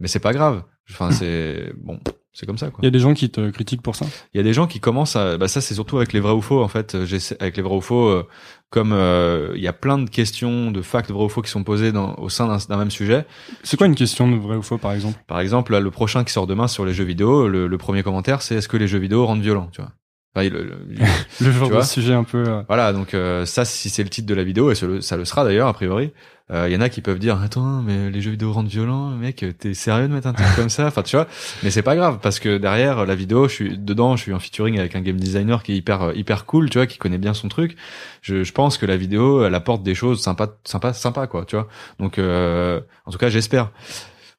[0.00, 0.62] mais c'est pas grave.
[0.90, 2.00] Enfin, c'est bon,
[2.32, 2.80] c'est comme ça, quoi.
[2.82, 4.04] Il y a des gens qui te critiquent pour ça.
[4.34, 6.32] Il y a des gens qui commencent à, bah ça c'est surtout avec les vrais
[6.32, 6.94] ou faux en fait.
[6.94, 8.26] Euh, J'essaie avec les vrais ou faux, euh,
[8.70, 11.62] comme euh, il y a plein de questions, de facts vrais ou faux qui sont
[11.62, 13.26] posées dans, au sein d'un d'un même sujet.
[13.62, 15.18] C'est quoi une question de vrai ou faux, par exemple?
[15.28, 18.02] Par exemple, là, le prochain qui sort demain sur les jeux vidéo, le, le premier
[18.02, 19.92] commentaire c'est est-ce que les jeux vidéo rendent violents, tu vois?
[20.34, 20.78] Enfin, le- le-
[21.40, 22.42] Le genre de sujet un peu.
[22.48, 25.00] euh, voilà, donc euh, ça si c'est le titre de la vidéo et ça le,
[25.00, 26.12] ça le sera d'ailleurs a priori.
[26.50, 29.10] euh, Il y en a qui peuvent dire attends mais les jeux vidéo rendent violents,
[29.10, 30.86] mec t'es sérieux de mettre un truc comme ça?
[30.86, 31.26] Enfin tu vois,
[31.62, 34.38] mais c'est pas grave parce que derrière la vidéo, je suis dedans, je suis en
[34.38, 37.18] featuring avec un game designer qui est hyper euh, hyper cool, tu vois, qui connaît
[37.18, 37.76] bien son truc.
[38.22, 41.56] Je, je pense que la vidéo elle apporte des choses sympas sympas sympas quoi, tu
[41.56, 41.68] vois.
[42.00, 43.70] Donc euh, en tout cas j'espère.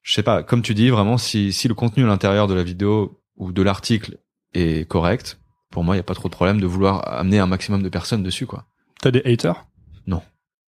[0.02, 2.64] Je sais pas, comme tu dis vraiment si si le contenu à l'intérieur de la
[2.64, 4.18] vidéo ou de l'article
[4.54, 5.38] est correct,
[5.74, 7.88] pour moi il y a pas trop de problème de vouloir amener un maximum de
[7.90, 8.64] personnes dessus quoi.
[9.02, 9.66] T'as des haters?
[10.06, 10.22] Non.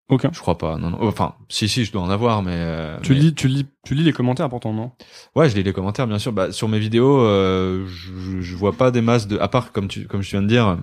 [0.08, 0.30] Aucun.
[0.32, 0.76] Je crois pas.
[0.76, 0.98] Non, non.
[1.02, 2.52] Enfin, si, si, je dois en avoir, mais.
[2.54, 4.92] euh, Tu mais- lis, tu lis, tu lis les commentaires pourtant, non?
[5.34, 6.32] Ouais, je lis les commentaires, bien sûr.
[6.32, 9.88] Bah, sur mes vidéos, euh, je, je vois pas des masses de, à part comme
[9.88, 10.76] tu, comme je viens de dire, euh,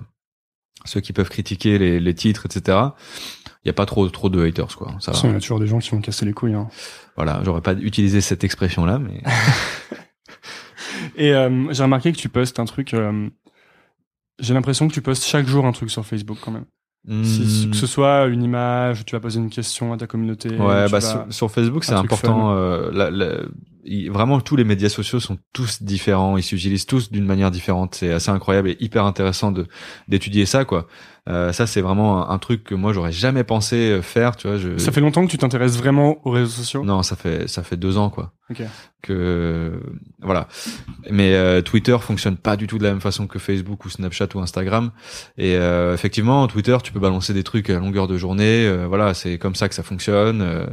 [0.84, 2.76] ceux qui peuvent critiquer les, les titres, etc.
[3.64, 4.94] Il y a pas trop, trop de haters, quoi.
[5.00, 6.52] Ça il y a toujours des gens qui vont casser les couilles.
[6.54, 6.68] Hein.
[7.16, 9.22] Voilà, j'aurais pas utilisé cette expression-là, mais.
[11.16, 12.94] Et euh, j'ai remarqué que tu postes un truc.
[14.40, 16.64] J'ai l'impression que tu postes chaque jour un truc sur Facebook quand même.
[17.22, 17.70] Si- Hmm.
[17.70, 20.48] que ce soit une image, tu vas poser une question à ta communauté.
[20.56, 22.52] Ouais, bah sur, sur Facebook, c'est important.
[22.54, 23.40] euh, la- la-
[23.84, 26.38] il- vraiment, tous les médias sociaux sont tous différents.
[26.38, 27.94] Ils s'utilisent tous d'une manière différente.
[27.94, 29.66] C'est assez incroyable et hyper intéressant de
[30.08, 30.86] d'étudier ça, quoi.
[31.28, 34.36] Euh, ça, c'est vraiment un, un truc que moi j'aurais jamais pensé euh, faire.
[34.36, 34.76] Tu vois, je...
[34.76, 36.84] Ça fait longtemps que tu t'intéresses vraiment aux réseaux sociaux?
[36.84, 38.32] non, ça fait ça fait deux ans, quoi.
[38.50, 38.62] Ok.
[39.00, 39.80] Que
[40.20, 40.48] voilà.
[41.10, 44.28] Mais euh, Twitter fonctionne pas du tout de la même façon que Facebook ou Snapchat
[44.34, 44.90] ou Instagram.
[45.38, 48.66] Et euh, effectivement, Twitter, tu peux balancer des trucs à longueur de journée.
[48.66, 50.66] euh, voilà, c'est comme ça que ça fonctionne.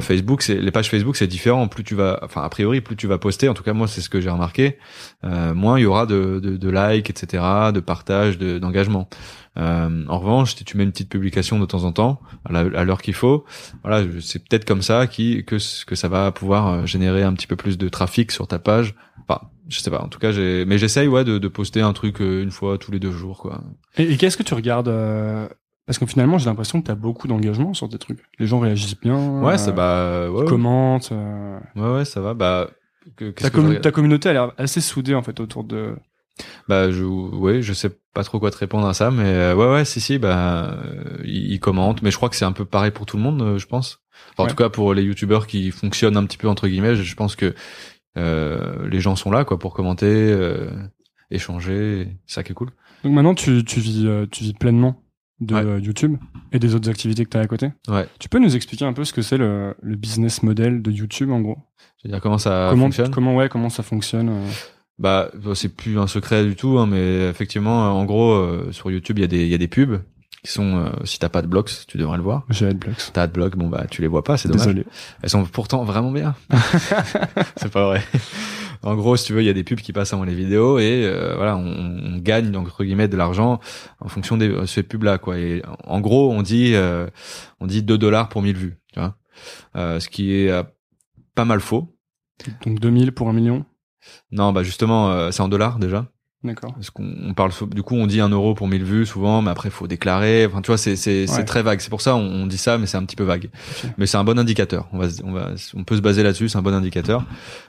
[0.00, 1.66] Facebook, c'est les pages Facebook, c'est différent.
[1.68, 3.48] Plus tu vas, enfin a priori, plus tu vas poster.
[3.48, 4.78] En tout cas, moi, c'est ce que j'ai remarqué.
[5.24, 9.08] Euh, moins il y aura de, de, de likes, etc., de partage, de- d'engagement.
[9.56, 13.00] Euh, en revanche, si tu mets une petite publication de temps en temps, à l'heure
[13.02, 13.44] qu'il faut,
[13.84, 17.46] voilà, c'est peut-être comme ça qui que que ça va pouvoir euh, générer un petit
[17.46, 18.94] peu plus de trafic sur ta page.
[19.28, 20.02] Enfin, je sais pas.
[20.02, 22.78] En tout cas, j'ai, mais j'essaye ouais de, de poster un truc euh, une fois
[22.78, 23.62] tous les deux jours, quoi.
[23.96, 25.48] Et, et qu'est-ce que tu regardes euh,
[25.86, 28.18] Parce que finalement, j'ai l'impression que t'as beaucoup d'engagement sur tes trucs.
[28.40, 29.40] Les gens réagissent bien.
[29.40, 31.12] Ouais, euh, ça bah ouais, ouais, commentent.
[31.12, 32.34] euh, ouais, ouais, ça va.
[32.34, 32.70] Bah,
[33.16, 35.94] que, ta, que ta communauté a l'air assez soudée en fait autour de.
[36.68, 39.70] Bah, je, ouais, je sais pas trop quoi te répondre à ça, mais euh, ouais,
[39.70, 42.90] ouais, si, si, bah, euh, ils, commentent, mais je crois que c'est un peu pareil
[42.92, 44.00] pour tout le monde, euh, je pense.
[44.32, 47.02] Enfin, En tout cas, pour les youtubeurs qui fonctionnent un petit peu entre guillemets, je,
[47.02, 47.54] je pense que
[48.16, 50.70] euh, les gens sont là, quoi, pour commenter, euh,
[51.30, 52.70] échanger, c'est ça qui est cool.
[53.02, 55.00] Donc maintenant, tu, tu vis, euh, tu vis pleinement
[55.40, 55.80] de Ouais.
[55.80, 56.16] YouTube
[56.52, 57.70] et des autres activités que tu as à côté.
[57.88, 58.06] Ouais.
[58.20, 61.30] Tu peux nous expliquer un peu ce que c'est le, le business model de YouTube
[61.32, 61.58] en gros?
[61.98, 63.10] Je veux dire comment ça Comment, fonctionne?
[63.10, 64.30] comment ouais, comment ça fonctionne
[64.98, 68.90] Bah, c'est plus un secret du tout, hein, mais effectivement, euh, en gros, euh, sur
[68.90, 70.00] YouTube, il y a des, il y a des pubs
[70.44, 72.44] qui sont, euh, si t'as pas de blogs, tu devrais le voir.
[72.50, 73.10] J'ai Adblocks.
[73.12, 74.66] T'as de blogs, bon bah, tu les vois pas, c'est dommage.
[74.66, 74.84] Désolé.
[75.22, 76.34] Elles sont pourtant vraiment bien.
[77.56, 78.02] c'est pas vrai.
[78.82, 80.78] En gros, si tu veux, il y a des pubs qui passent avant les vidéos
[80.78, 83.58] et euh, voilà, on, on gagne donc, entre guillemets de l'argent
[84.00, 85.38] en fonction de ces pubs-là, quoi.
[85.38, 87.08] Et en gros, on dit euh,
[87.60, 89.16] on dit 2 dollars pour 1000 vues, tu vois.
[89.76, 90.62] Euh, ce qui est euh,
[91.34, 91.96] pas mal faux.
[92.66, 93.64] Donc 2000 pour un million.
[94.32, 96.06] Non, bah justement, euh, c'est en dollars déjà.
[96.42, 96.74] D'accord.
[96.74, 99.50] Parce qu'on on parle du coup on dit un euro pour 1000 vues souvent mais
[99.50, 100.44] après faut déclarer.
[100.44, 101.42] Enfin tu vois c'est c'est Ouais.
[101.46, 101.80] très vague.
[101.80, 103.48] C'est pour ça on, on dit ça mais c'est un petit peu vague.
[103.96, 104.86] Mais c'est un bon indicateur.
[104.92, 107.24] On va on va on peut se baser là-dessus c'est un bon indicateur.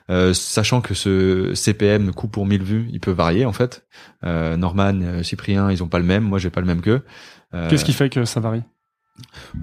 [0.10, 3.88] Euh, sachant que ce CPM le coût pour 1000 vues il peut varier en fait.
[4.26, 6.24] Euh, Norman euh, Cyprien ils ont pas le même.
[6.26, 7.02] Moi j'ai pas le même qu'eux.
[7.54, 8.63] Euh, Qu'est-ce qui fait que ça varie?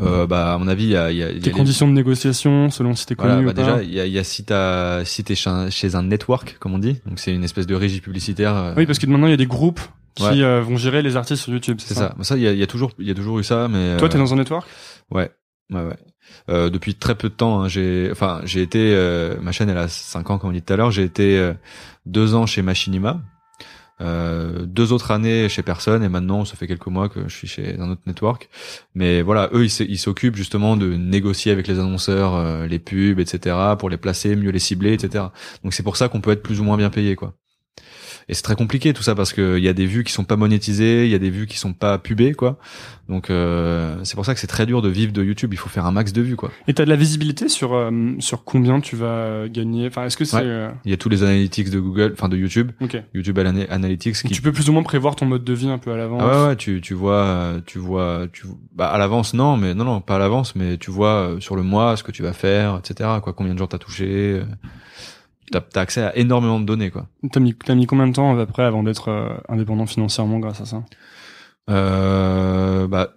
[0.00, 1.92] Euh, bah à mon avis il y a, y a, y a les- conditions de
[1.92, 4.18] négociation selon si t'es connu voilà, ou bah pas déjà, il y a, il y
[4.18, 7.66] a si t'as, si t'es chez un, network, comme on dit, donc c'est une espèce
[7.66, 8.56] de régie publicitaire.
[8.56, 9.80] euh, Oui, parce que maintenant il y a des groupes
[10.14, 10.42] qui Ouais.
[10.42, 11.78] euh, vont gérer les artistes sur YouTube.
[11.80, 12.14] c'est ça.
[12.22, 13.96] Ça, il y y a toujours, il y a toujours eu ça, mais.
[13.98, 14.66] Toi, euh, t'es dans un network?
[15.10, 15.30] Ouais,
[15.70, 15.96] ouais, ouais.
[16.50, 19.78] Euh, depuis très peu de temps, hein, j'ai, enfin, j'ai été, euh, ma chaîne elle
[19.78, 21.52] a 5 ans comme on dit tout à l'heure, j'ai été euh,
[22.06, 23.20] deux ans chez Machinima,
[24.02, 27.46] euh, deux autres années chez personne et maintenant ça fait quelques mois que je suis
[27.46, 28.48] chez un autre network.
[28.94, 33.56] Mais voilà, eux ils s'occupent justement de négocier avec les annonceurs euh, les pubs, etc.
[33.78, 35.26] pour les placer, mieux les cibler, etc.
[35.62, 37.34] Donc c'est pour ça qu'on peut être plus ou moins bien payé quoi.
[38.28, 40.24] Et c'est très compliqué tout ça parce que il y a des vues qui sont
[40.24, 42.58] pas monétisées, il y a des vues qui sont pas pubées quoi.
[43.08, 45.52] Donc euh, c'est pour ça que c'est très dur de vivre de YouTube.
[45.52, 46.50] Il faut faire un max de vues quoi.
[46.68, 49.86] Et t'as de la visibilité sur euh, sur combien tu vas gagner?
[49.88, 50.42] Enfin, est-ce que c'est Ouais.
[50.44, 52.96] euh, Il y a tous les analytics de Google, enfin de YouTube, ok.
[53.12, 55.78] YouTube Ana- Analytics qui tu peux plus ou moins prévoir ton mode de vie un
[55.78, 56.22] peu à l'avance.
[56.24, 59.84] Ah ouais, ouais, tu, tu vois, tu vois, tu, bah, à l'avance, non, mais non,
[59.84, 62.32] non, pas à l'avance, mais tu vois euh, sur le mois ce que tu vas
[62.32, 64.06] faire, etc., quoi, combien de gens t'as touché,
[64.40, 64.44] euh,
[65.50, 67.08] t'as, t'as accès à énormément de données, quoi.
[67.30, 70.38] T'as mis t'as mis combien de temps à peu près avant d'être euh, indépendant financièrement
[70.38, 70.84] grâce à ça?
[71.70, 73.14] Euh, bah,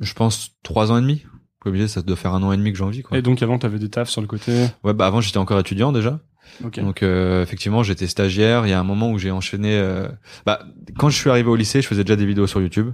[0.00, 1.24] je pense trois ans et demi.
[1.60, 3.18] Comme je disais, ça doit faire un an et demi que j'en vis, quoi.
[3.18, 4.66] Et donc avant t'avais des tafs sur le côté?
[4.84, 6.20] Ouais, bah, avant, j'étais encore étudiant, déjà.
[6.60, 8.66] Donc, euh, effectivement, j'étais stagiaire.
[8.66, 10.08] Il y a un moment où j'ai enchaîné, euh,
[10.46, 10.60] bah,
[10.96, 12.92] quand je suis arrivé au lycée, je faisais déjà des vidéos sur YouTube.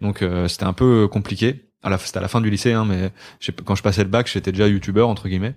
[0.00, 1.70] Donc, euh, c'était un peu compliqué.
[2.04, 3.10] C'était à la fin du lycée, hein, mais
[3.64, 5.54] quand je passais le bac, j'étais déjà youtubeur entre guillemets.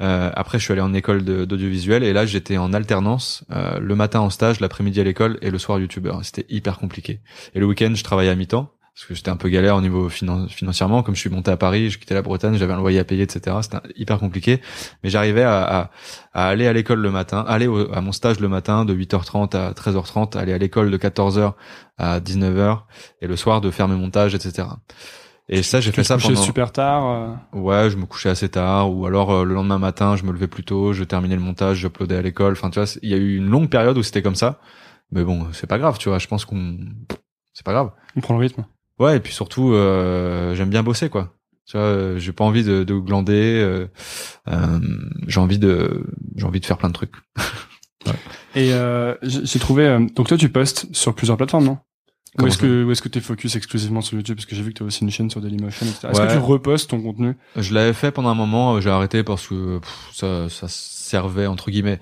[0.00, 3.94] Euh, après, je suis allé en école d'audiovisuel et là, j'étais en alternance, euh, le
[3.94, 6.20] matin en stage, l'après-midi à l'école et le soir youtubeur.
[6.24, 7.20] C'était hyper compliqué.
[7.54, 10.08] Et le week-end, je travaillais à mi-temps parce que j'étais un peu galère au niveau
[10.08, 11.02] finan- financièrement.
[11.02, 13.24] Comme je suis monté à Paris, je quittais la Bretagne, j'avais un loyer à payer,
[13.24, 13.54] etc.
[13.60, 14.62] C'était hyper compliqué.
[15.04, 15.90] Mais j'arrivais à, à,
[16.32, 19.54] à aller à l'école le matin, aller au- à mon stage le matin de 8h30
[19.54, 21.52] à 13h30, aller à l'école de 14h
[21.98, 22.84] à 19h
[23.20, 24.68] et le soir de faire mes montages, etc.
[25.48, 26.42] Et ça, j'ai fait ça couchais pendant.
[26.42, 27.06] super tard.
[27.54, 30.32] euh, Ouais, je me couchais assez tard, ou alors euh, le lendemain matin, je me
[30.32, 32.52] levais plus tôt, je terminais le montage, j'uploadais à l'école.
[32.52, 34.58] Enfin, tu vois, il y a eu une longue période où c'était comme ça.
[35.12, 36.18] Mais bon, c'est pas grave, tu vois.
[36.18, 36.78] Je pense qu'on,
[37.52, 37.92] c'est pas grave.
[38.16, 38.64] On prend le rythme.
[38.98, 41.34] Ouais, et puis surtout, euh, j'aime bien bosser, quoi.
[41.66, 43.86] Tu vois, euh, j'ai pas envie de, de glander.
[45.28, 46.06] j'ai envie de,
[46.36, 47.14] j'ai envie de faire plein de trucs.
[48.54, 49.98] Et euh, j'ai trouvé.
[50.14, 51.78] donc toi, tu postes sur plusieurs plateformes, non?
[52.36, 54.54] Ou Comment est-ce ça que ou est-ce que t'es focus exclusivement sur YouTube Parce que
[54.54, 56.08] j'ai vu que t'as aussi une chaîne sur Dailymotion, etc.
[56.10, 56.26] Est-ce Ouais.
[56.28, 57.34] que tu repostes ton contenu?
[57.56, 61.46] Je l'avais fait pendant un moment, euh, j'ai arrêté parce que pff, ça, ça servait
[61.46, 61.98] entre guillemets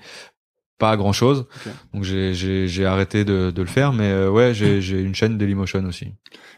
[0.77, 1.45] pas à grand chose.
[1.93, 5.15] Donc j'ai, j'ai, j'ai arrêté de, de le faire, mais euh, ouais, j'ai, j'ai une
[5.15, 6.07] chaîne Dailymotion aussi.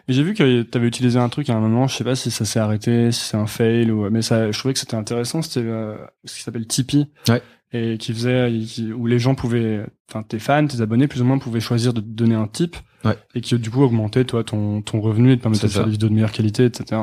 [0.08, 1.86] Et j'ai vu que t'avais utilisé un truc à un moment.
[1.88, 4.10] Je sais pas si ça s'est arrêté, si c'est un fail ou.
[4.10, 5.42] Mais ça, je trouvais que c'était intéressant.
[5.44, 7.08] C'était euh, ce qui s'appelle Tipeee.
[7.30, 7.44] Ouais.
[7.74, 11.26] Et qui faisait, qui- où les gens pouvaient, enfin tes fans, tes abonnés, plus ou
[11.26, 12.78] moins pouvaient choisir de te donner un tip.
[13.06, 13.18] Ouais.
[13.36, 15.86] Et qui du coup augmentait toi ton ton revenu et te permettait C'est de faire
[15.86, 17.02] des vidéos de meilleure qualité, etc.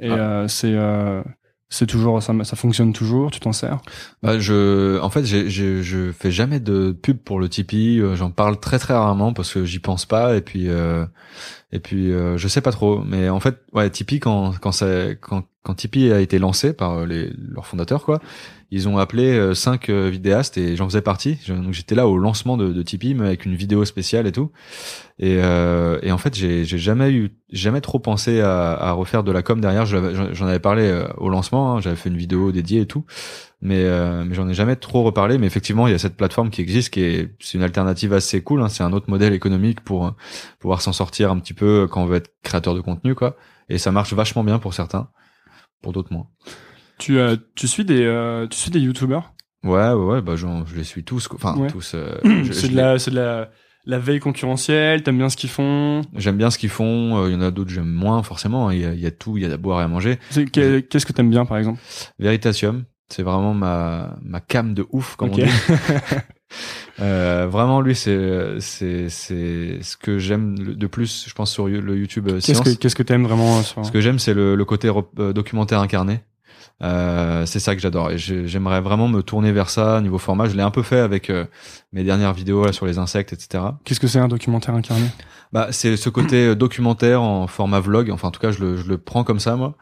[0.00, 0.14] Et Ah.
[0.42, 1.22] euh, c'est euh,
[1.70, 3.30] c'est toujours ça, ça fonctionne toujours.
[3.30, 3.78] Tu t'en sers?
[4.22, 8.00] Bah, je, en fait, j'ai, j'ai, je fais jamais de pub pour le Tipeee.
[8.00, 11.04] euh, J'en parle très très rarement parce que j'y pense pas et puis euh,
[11.70, 13.02] et puis euh, je sais pas trop.
[13.04, 16.92] Mais en fait, ouais, Tipeee quand quand ça quand quand Tipeee a été lancé par
[17.00, 18.20] euh, les leurs fondateurs quoi,
[18.70, 21.38] ils ont appelé euh, cinq euh, vidéastes et j'en faisais partie.
[21.46, 24.50] Donc j'étais là au lancement de, Tipeee mais avec une vidéo spéciale et tout.
[25.18, 29.32] Et, euh, et en fait, j'ai jamais eu jamais trop pensé à, à refaire de
[29.32, 29.84] la com derrière.
[29.84, 31.76] J'en avais parlé au lancement.
[31.76, 33.04] hein, J'avais fait une vidéo dédiée et tout
[33.60, 36.50] mais euh, mais j'en ai jamais trop reparlé mais effectivement il y a cette plateforme
[36.50, 39.80] qui existe qui est c'est une alternative assez cool hein, c'est un autre modèle économique
[39.80, 40.14] pour
[40.60, 43.36] pouvoir s'en sortir un petit peu quand on veut être créateur de contenu quoi
[43.68, 45.08] et ça marche vachement bien pour certains
[45.82, 46.26] pour d'autres moins
[46.98, 49.32] Tu euh, tu suis des euh, tu suis des youtubeurs
[49.64, 51.68] ouais ouais, ouais bah j'en- je les suis tous enfin Ouais.
[51.68, 52.16] tous euh,
[52.52, 53.50] C'est de la c'est de la
[53.84, 55.02] la veille concurrentielle.
[55.02, 56.02] T'aimes bien ce qu'ils font?
[56.16, 58.80] j'aime bien ce qu'ils font euh, il y en a d'autres j'aime moins forcément il
[58.80, 60.18] y a, il y a tout il y a à boire et à manger
[60.52, 61.80] Qu'est-ce que t'aimes bien par exemple?
[62.18, 65.40] Veritasium c'est vraiment ma ma cam de ouf comme Ok.
[65.40, 65.50] on dit
[67.00, 71.96] Euh, vraiment, lui, c'est c'est c'est ce que j'aime de plus, je pense, sur le
[71.96, 74.54] YouTube euh, Qu'est-ce que qu'est-ce que t'aimes vraiment euh, sur Ce que j'aime, c'est le,
[74.56, 76.20] le côté documentaire incarné.
[76.82, 78.10] Euh, c'est ça que j'adore.
[78.12, 80.48] Et j'ai- j'aimerais vraiment me tourner vers ça niveau format.
[80.48, 81.44] Je l'ai un peu fait avec euh,
[81.92, 83.64] mes dernières vidéos là sur les insectes, etc.
[83.84, 85.06] Qu'est-ce que c'est un documentaire incarné?
[85.52, 88.10] Bah, c'est ce côté documentaire en format vlog.
[88.10, 89.74] Enfin, en tout cas, je le, je le prends comme ça, moi.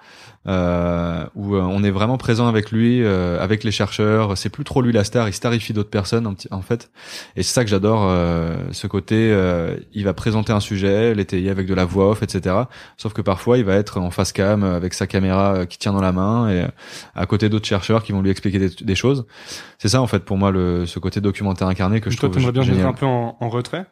[0.48, 4.38] Euh, où euh, on est vraiment présent avec lui, euh, avec les chercheurs.
[4.38, 6.88] C'est plus trop lui la star, il starifie d'autres personnes en, fait.
[7.35, 9.16] Et c'est ça que j'adore, euh, ce côté.
[9.32, 12.54] euh, il va présenter un sujet, l'étayer avec de la voix off, etc.
[12.96, 15.92] Sauf que parfois, il va être en face cam euh, avec sa caméra qui tient
[15.92, 16.64] dans la main et
[17.16, 19.26] à côté d'autres chercheurs qui vont lui expliquer des, des choses.
[19.78, 22.37] C'est ça en fait pour moi le, ce côté documentaire incarné que je Toi, trouve
[22.40, 22.87] t'aimerais bien génial.
[22.87, 23.87] un peu en, en retrait?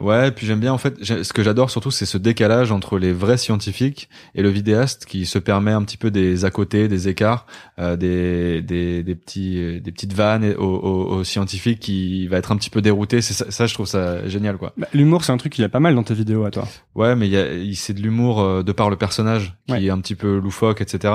[0.00, 0.96] Ouais, puis j'aime bien en fait.
[1.04, 5.24] Ce que j'adore surtout, c'est ce décalage entre les vrais scientifiques et le vidéaste qui
[5.26, 7.46] se permet un petit peu des à côté, des écarts,
[7.78, 12.38] euh, des, des des petits euh, des petites vannes aux, aux, aux scientifiques qui va
[12.38, 13.20] être un petit peu dérouté.
[13.22, 14.72] C'est ça, ça, je trouve ça génial quoi.
[14.76, 16.66] bah, L'humour, c'est un truc qu'il y a pas mal dans tes vidéos à toi.
[16.94, 19.84] Ouais, mais il y c'est de l'humour euh, de par le personnage qui Ouais.
[19.84, 21.12] est un petit peu loufoque, etc.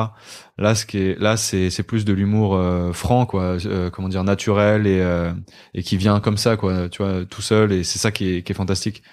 [0.57, 4.09] Là, ce qui est là, c'est c'est plus de l'humour euh, franc quoi, euh, comment
[4.09, 5.31] dire naturel et euh,
[5.73, 8.41] et qui vient comme ça quoi, tu vois, tout seul et c'est ça qui est
[8.43, 9.03] qui est fantastique.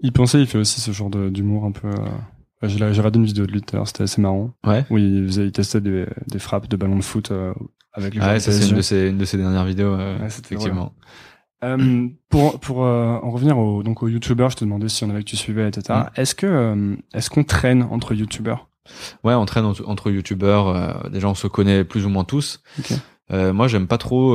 [0.00, 1.88] Il pensait, il fait aussi ce genre d'humour un peu.
[1.88, 4.52] euh, J'ai regardé une vidéo de lui tout à l'heure, c'était assez marrant.
[4.64, 4.86] Ouais.
[4.88, 7.52] Où il, faisait, il testait des, des frappes de ballon de foot euh,
[7.92, 10.18] avec les Ah ouais, ça c'est une de ses, une de ses dernières vidéos, euh,
[10.18, 10.94] Ouais, effectivement.
[12.30, 15.28] Pour pour en revenir au donc aux youtubeurs, je te demandais si on avait que
[15.28, 15.98] tu suivais, etc.
[15.98, 16.20] Mm.
[16.20, 18.68] Est-ce que est-ce qu'on traîne entre youtubeurs
[19.24, 21.10] Ouais, on traîne entre, entre youtubeurs.
[21.10, 22.62] déjà, on se connaît plus ou moins tous.
[23.30, 24.34] Moi, j'aime pas trop.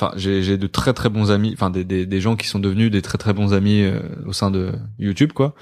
[0.00, 1.50] Enfin, j'ai de très très bons amis.
[1.54, 4.32] Enfin, des, des des gens qui sont devenus des très très bons amis euh, au
[4.32, 5.56] sein de YouTube, quoi.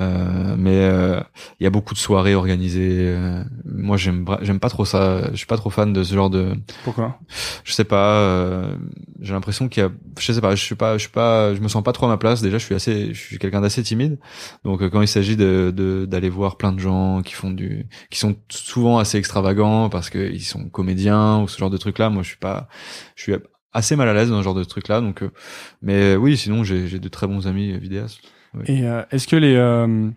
[0.00, 1.20] Euh, mais euh,
[1.58, 3.00] il y a beaucoup de soirées organisées.
[3.16, 5.30] euh, moi, j'aime j'aime pas trop ça.
[5.32, 6.52] Je suis pas trop fan de ce genre de.
[6.84, 7.18] Pourquoi?
[7.64, 8.14] Je sais pas.
[8.20, 8.76] euh,
[9.20, 9.90] j'ai l'impression qu'il y a.
[10.20, 10.54] Je sais pas.
[10.54, 10.94] Je suis pas.
[10.96, 11.52] Je suis pas.
[11.56, 12.42] Je me sens pas trop à ma place.
[12.42, 13.12] Déjà, je suis assez.
[13.12, 14.20] Je suis quelqu'un d'assez timide.
[14.64, 18.20] Donc, quand il s'agit de de- d'aller voir plein de gens qui font du, qui
[18.20, 22.08] sont souvent assez extravagants parce que ils sont comédiens ou ce genre de trucs là,
[22.08, 22.68] moi, je suis pas.
[23.16, 23.32] Je suis
[23.72, 25.00] assez mal à l'aise dans ce genre de trucs là.
[25.00, 25.30] Donc, euh,
[25.82, 28.20] mais oui, sinon, j'ai j'ai de très bons amis euh, vidéastes.
[28.66, 30.10] Et euh, est-ce que les euh,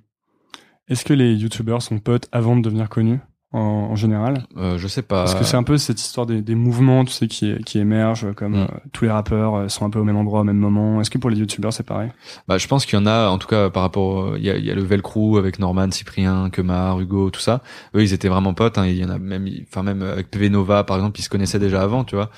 [0.88, 3.20] est-ce que les youtubeurs sont potes avant de devenir connus?
[3.54, 3.60] En,
[3.92, 5.20] en général Euh, je sais pas.
[5.24, 8.34] Parce que c'est un peu cette histoire des, des mouvements, tu sais, qui qui émergent,
[8.36, 8.62] comme Mm.
[8.63, 11.00] euh, tous les rappeurs euh, sont un peu au même endroit au même moment.
[11.00, 12.12] Est-ce que pour les youtubeurs c'est pareil?
[12.48, 14.58] Bah, je pense qu'il y en a, en tout cas, par rapport, il y a,
[14.58, 17.62] il y a le Velcro avec Norman, Cyprien, Kemar, Hugo, tout ça.
[17.96, 18.78] Eux, ils étaient vraiment potes.
[18.78, 18.88] Hein.
[18.88, 21.60] Il y en a même, enfin même avec PV Nova, par exemple, ils se connaissaient
[21.60, 22.30] déjà avant, tu vois.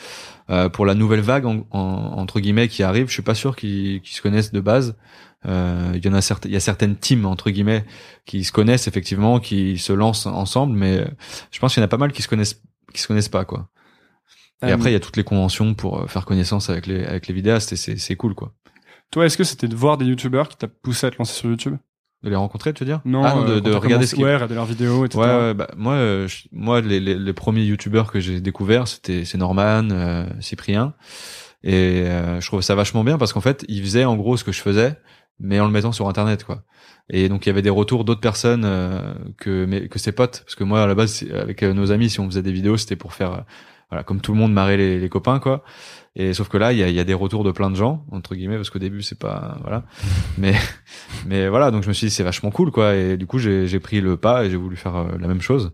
[0.51, 3.55] Euh, pour la nouvelle vague, en, en- entre guillemets, qui arrive, je suis pas sûr
[3.55, 4.95] qu'ils qu'ils se connaissent de base.
[5.45, 7.85] Euh, il y en a certaines, il y a certaines teams entre guillemets
[8.25, 11.05] qui se connaissent effectivement, qui se lancent ensemble, mais euh,
[11.51, 12.61] je pense qu'il y en a pas mal qui se connaissent,
[12.93, 13.69] qui se connaissent pas quoi.
[14.63, 17.27] Et Euh, après, il y a toutes les conventions pour faire connaissance avec les avec
[17.27, 18.53] les vidéastes et c'est c'est cool quoi.
[19.11, 21.49] Toi, est-ce que c'était de voir des youtubeurs qui t'a poussé à te lancer sur
[21.49, 21.77] YouTube?
[22.23, 23.01] De les rencontrer, tu veux dire?
[23.05, 25.19] Non, ah, non, de, de regarder ce qu'ils ouais, regarder leurs vidéos, etc.
[25.19, 29.25] Ouais, ouais, bah, moi, je- moi, les, les, les premiers youtubeurs que j'ai découverts, c'était
[29.25, 30.95] c'est Norman, euh, Cyprien,
[31.63, 34.43] et euh, je trouve ça vachement bien parce qu'en fait, ils faisaient en gros ce
[34.43, 34.97] que je faisais,
[35.39, 36.63] mais en le mettant sur Internet, quoi.
[37.09, 40.41] Et donc il y avait des retours d'autres personnes euh, que mes, que ses potes,
[40.45, 42.77] parce que moi à la base avec euh, nos amis, si on faisait des vidéos,
[42.77, 43.41] c'était pour faire, euh,
[43.89, 45.63] voilà, comme tout le monde marrer les, les copains, quoi.
[46.15, 47.75] Et sauf que là, il y a, il y a des retours de plein de
[47.75, 49.83] gens entre guillemets, parce qu'au début c'est pas, voilà,
[50.37, 50.55] mais
[51.27, 52.95] mais voilà, donc je me suis dit c'est vachement cool, quoi.
[52.95, 55.41] Et du coup j'ai j'ai pris le pas et j'ai voulu faire euh, la même
[55.41, 55.73] chose.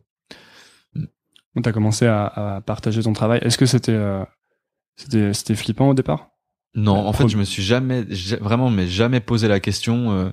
[1.56, 3.40] Donc, t'as commencé à, à partager ton travail.
[3.44, 4.24] Est-ce que c'était euh,
[4.96, 6.31] c'était c'était flippant au départ?
[6.76, 10.30] Non, en fait, je me suis jamais, ja- vraiment, mais jamais posé la question euh,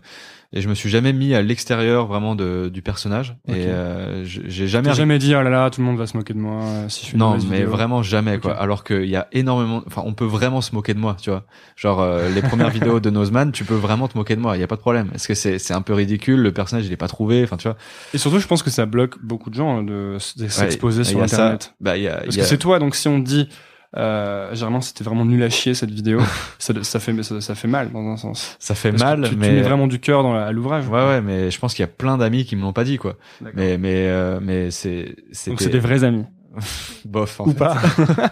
[0.53, 3.55] et je me suis jamais mis à l'extérieur vraiment de, du personnage Ok.
[3.57, 6.33] et euh, j'ai jamais, jamais dit oh là là, tout le monde va se moquer
[6.35, 7.71] de moi euh, si je une non, mais vidéo.
[7.71, 8.55] vraiment jamais quoi.
[8.57, 11.45] Alors qu'il y a énormément, enfin, on peut vraiment se moquer de moi, tu vois.
[11.77, 14.61] Genre euh, les premières vidéos de Nozman, tu peux vraiment te moquer de moi, il
[14.61, 15.11] y a pas de problème.
[15.15, 17.67] Est-ce que c'est c'est un peu ridicule, le personnage il est pas trouvé, enfin tu
[17.69, 17.77] vois.
[18.15, 20.17] Et surtout, je pense que ça bloque beaucoup de gens hein, de,
[20.49, 21.37] s'exposer Ouais, sur a ça.
[21.37, 21.75] Internet.
[21.81, 23.49] Bah il y a, Parce y a- que c'est toi, donc si on te dit
[23.97, 26.21] euh, généralement c'était vraiment nul à chier cette vidéo,
[26.59, 28.57] ça, ça fait ça, ça fait mal dans un sens.
[28.59, 30.87] ça fait Parce mal, tu, tu mais mets vraiment du cœur dans la- à l'ouvrage.
[30.89, 32.99] ouais ouais, mais je pense qu'il y a plein d'amis qui me l'ont pas dit
[32.99, 33.17] quoi.
[33.55, 36.25] Mais mais euh, mais c'est Donc c'est des vrais amis.
[37.05, 37.59] bof en Ou fait.
[37.59, 37.77] pas.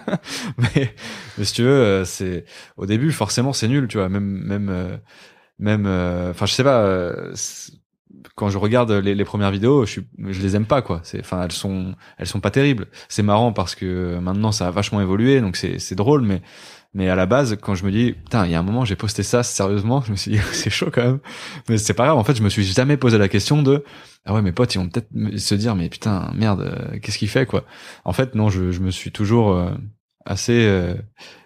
[0.58, 0.94] mais,
[1.38, 2.44] mais si tu veux, euh, c'est
[2.76, 4.08] au début forcément c'est nul, tu vois.
[4.08, 4.96] Même même euh,
[5.58, 6.84] même, euh, enfin je sais pas.
[8.34, 11.02] Quand je regarde les, les premières vidéos, je, suis, je les aime pas quoi.
[11.20, 12.88] Enfin elles sont elles sont pas terribles.
[13.08, 16.42] C'est marrant parce que maintenant ça a vachement évolué, donc c'est drôle, mais
[16.96, 18.96] mais à la base, quand je me dis, putain, il y a un moment, j'ai
[18.96, 21.18] posté ça sérieusement, je me suis dit, c'est chaud quand même.
[21.68, 22.16] Mais c'est pas grave.
[22.16, 23.84] En fait, je me suis jamais posé la question de,
[24.24, 27.28] ah ouais, mes potes, ils vont peut-être se dire, mais putain, merde, euh, qu'est-ce qu'il
[27.28, 27.64] fait, quoi.
[28.06, 29.72] En fait, non, je, je me suis toujours euh,
[30.24, 30.94] assez, euh,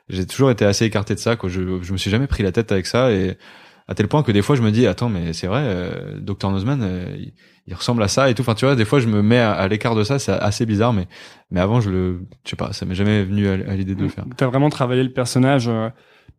[0.09, 1.49] j'ai toujours été assez écarté de ça, quoi.
[1.51, 3.37] Je, je me suis jamais pris la tête avec ça et
[3.91, 6.51] à tel point que des fois, je me dis, attends, mais c'est vrai, euh, Dr
[6.51, 7.35] Nozman, euh, il,
[7.67, 8.41] il ressemble à ça et tout.
[8.43, 10.65] Enfin, tu vois, des fois, je me mets à, à l'écart de ça, c'est assez
[10.65, 11.07] bizarre, mais
[11.51, 14.03] mais avant, je le, je sais pas, ça m'est jamais venu à, à l'idée de
[14.03, 14.25] le faire.
[14.37, 15.69] T'as vraiment travaillé le personnage.
[15.69, 15.91] euh,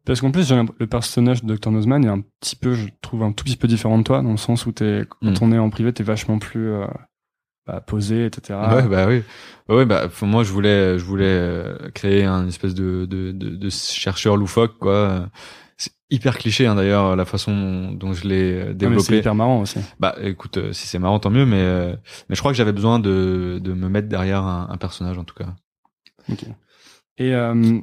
[0.05, 1.69] parce qu'en plus, le personnage de Dr.
[1.71, 4.31] Nozman est un petit peu, je trouve, un tout petit peu différent de toi, dans
[4.31, 5.35] le sens où t'es, quand Mm.
[5.43, 6.87] on est en privé, t'es vachement plus euh,
[7.67, 8.57] bah, posé, etc.
[8.73, 9.21] Ouais, bah oui.
[9.69, 13.49] Ouais, bah faut- moi je voulais je voulais euh, créer un espèce de de de,
[13.55, 15.29] de chercheur loufoque quoi.
[16.11, 19.17] Hyper cliché hein, d'ailleurs la façon dont je l'ai mais c'est développé.
[19.19, 19.79] hyper marrant aussi.
[19.99, 21.95] Bah écoute, euh, si c'est marrant tant mieux, mais euh,
[22.27, 25.23] mais je crois que j'avais besoin de de me mettre derrière un, un personnage en
[25.23, 25.55] tout cas.
[26.29, 26.43] Ok.
[27.17, 27.79] Et euh,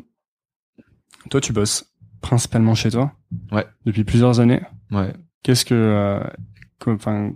[1.30, 3.12] toi, tu bosses principalement chez toi?
[3.52, 3.66] Ouais.
[3.86, 4.60] Depuis plusieurs années?
[4.90, 5.12] Ouais.
[5.42, 6.20] Qu'est-ce que,
[6.86, 7.32] enfin,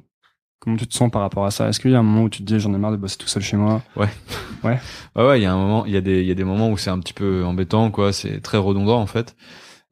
[0.58, 1.68] comment tu te sens par rapport à ça?
[1.68, 3.16] Est-ce qu'il y a un moment où tu te dis j'en ai marre de bosser
[3.16, 3.82] tout seul chez moi?
[3.96, 4.08] Ouais
[4.64, 4.78] ouais,
[5.38, 6.76] il y a un moment, il y a des il y a des moments où
[6.76, 9.36] c'est un petit peu embêtant quoi, c'est très redondant en fait.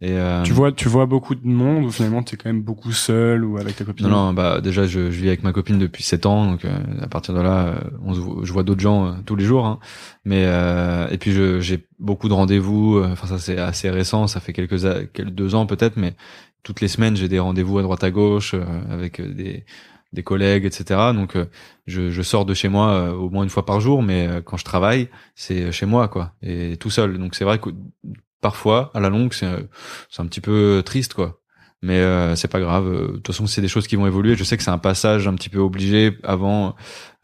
[0.02, 2.90] Et euh, Tu vois, tu vois beaucoup de monde ou finalement t'es quand même beaucoup
[2.92, 5.78] seul ou avec ta copine Non, non, bah déjà je, je vis avec ma copine
[5.78, 6.70] depuis 7 ans, donc euh,
[7.02, 9.66] à partir de là, euh, on je vois d'autres gens euh, tous les jours.
[9.66, 9.78] Hein.
[10.24, 12.96] Mais euh, et puis j'ai beaucoup de rendez-vous.
[12.96, 14.80] euh, Enfin ça c'est assez récent, ça fait quelques,
[15.12, 16.14] quelques deux ans peut-être, mais
[16.62, 19.64] toutes les semaines j'ai des rendez-vous à droite à gauche euh, avec des
[20.12, 21.12] des collègues, etc.
[21.14, 21.44] Donc euh,
[21.86, 24.40] je, je sors de chez moi euh, au moins une fois par jour, mais euh,
[24.40, 27.18] quand je travaille, c'est chez moi quoi, et tout seul.
[27.18, 27.68] Donc c'est vrai que
[28.40, 29.50] parfois à la longue c'est
[30.08, 31.40] c'est un petit peu triste quoi.
[31.82, 32.92] Mais euh, c'est pas grave.
[32.92, 34.36] De toute façon c'est des choses qui vont évoluer.
[34.36, 36.74] Je sais que c'est un passage un petit peu obligé avant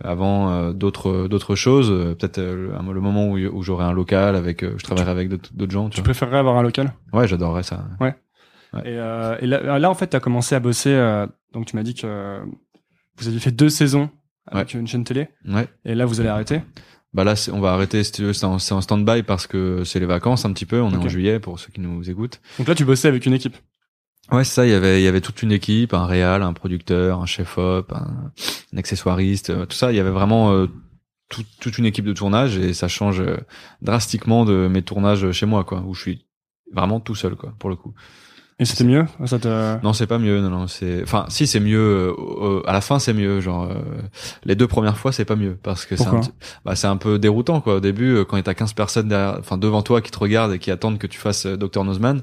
[0.03, 1.89] avant euh, d'autres d'autres choses.
[1.91, 6.01] Peut-être le moment où, où j'aurai un local avec je travaillerai avec d'autres gens tu,
[6.01, 6.95] préférerais avoir un local?
[7.13, 7.85] Ouais j'adorerais ça.
[8.01, 8.15] Ouais,
[8.85, 10.97] et, et là, là, en fait tu as commencé à bosser
[11.53, 12.41] donc tu m'as dit que
[13.19, 14.09] vous aviez fait deux saisons
[14.47, 15.29] avec une chaîne télé.
[15.47, 15.69] Ouais.
[15.85, 16.63] Et là vous allez arrêter?
[17.17, 20.53] Bah là, on va arrêter, c'est en, en stand-by parce que c'est les vacances un
[20.53, 20.83] petit peu.
[20.83, 22.43] On est en juillet pour ceux qui nous écoutent.
[22.59, 23.57] Donc là, tu bossais avec une équipe.
[24.31, 24.67] Ouais, c'est ça.
[24.67, 27.91] Il y avait, il y avait toute une équipe, un réal, un producteur, un chef-op,
[27.91, 28.33] un,
[28.77, 29.93] accessoiriste, euh, tout ça.
[29.93, 30.67] Il y avait vraiment euh,
[31.59, 33.39] toute une équipe de tournage et ça change euh,
[33.81, 36.27] drastiquement de mes tournages chez moi, quoi, où je suis
[36.71, 37.95] vraiment tout seul, quoi, pour le coup.
[38.59, 39.05] Et c'était mieux?
[39.27, 39.39] Ça
[39.83, 40.41] Non, c'est pas mieux.
[40.41, 41.03] Non, non, c'est.
[41.03, 42.15] Enfin, si c'est mieux.
[42.19, 43.41] Euh, à la fin, c'est mieux.
[43.41, 43.75] Genre, euh,
[44.45, 46.23] les deux premières fois, c'est pas mieux parce que c'est un,
[46.65, 47.75] bah, c'est un peu déroutant quoi.
[47.77, 50.59] Au début, euh, quand t'as 15 personnes derrière, enfin devant toi qui te regardent et
[50.59, 52.23] qui attendent que tu fasses Dr Nozman,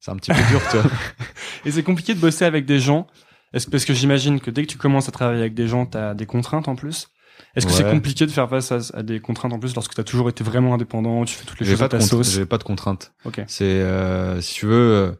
[0.00, 0.90] c'est un petit peu dur, tu vois.
[1.64, 3.06] et c'est compliqué de bosser avec des gens.
[3.52, 6.14] Est-ce parce que j'imagine que dès que tu commences à travailler avec des gens, t'as
[6.14, 7.08] des contraintes en plus.
[7.54, 10.04] Est-ce que c'est compliqué de faire face à, des contraintes en plus lorsque tu as
[10.04, 12.32] toujours été vraiment indépendant, tu fais toutes les choses à ta sauce?
[12.32, 13.12] J'ai pas de contraintes.
[13.24, 13.42] Ok.
[13.46, 13.84] C'est
[14.40, 15.16] si tu veux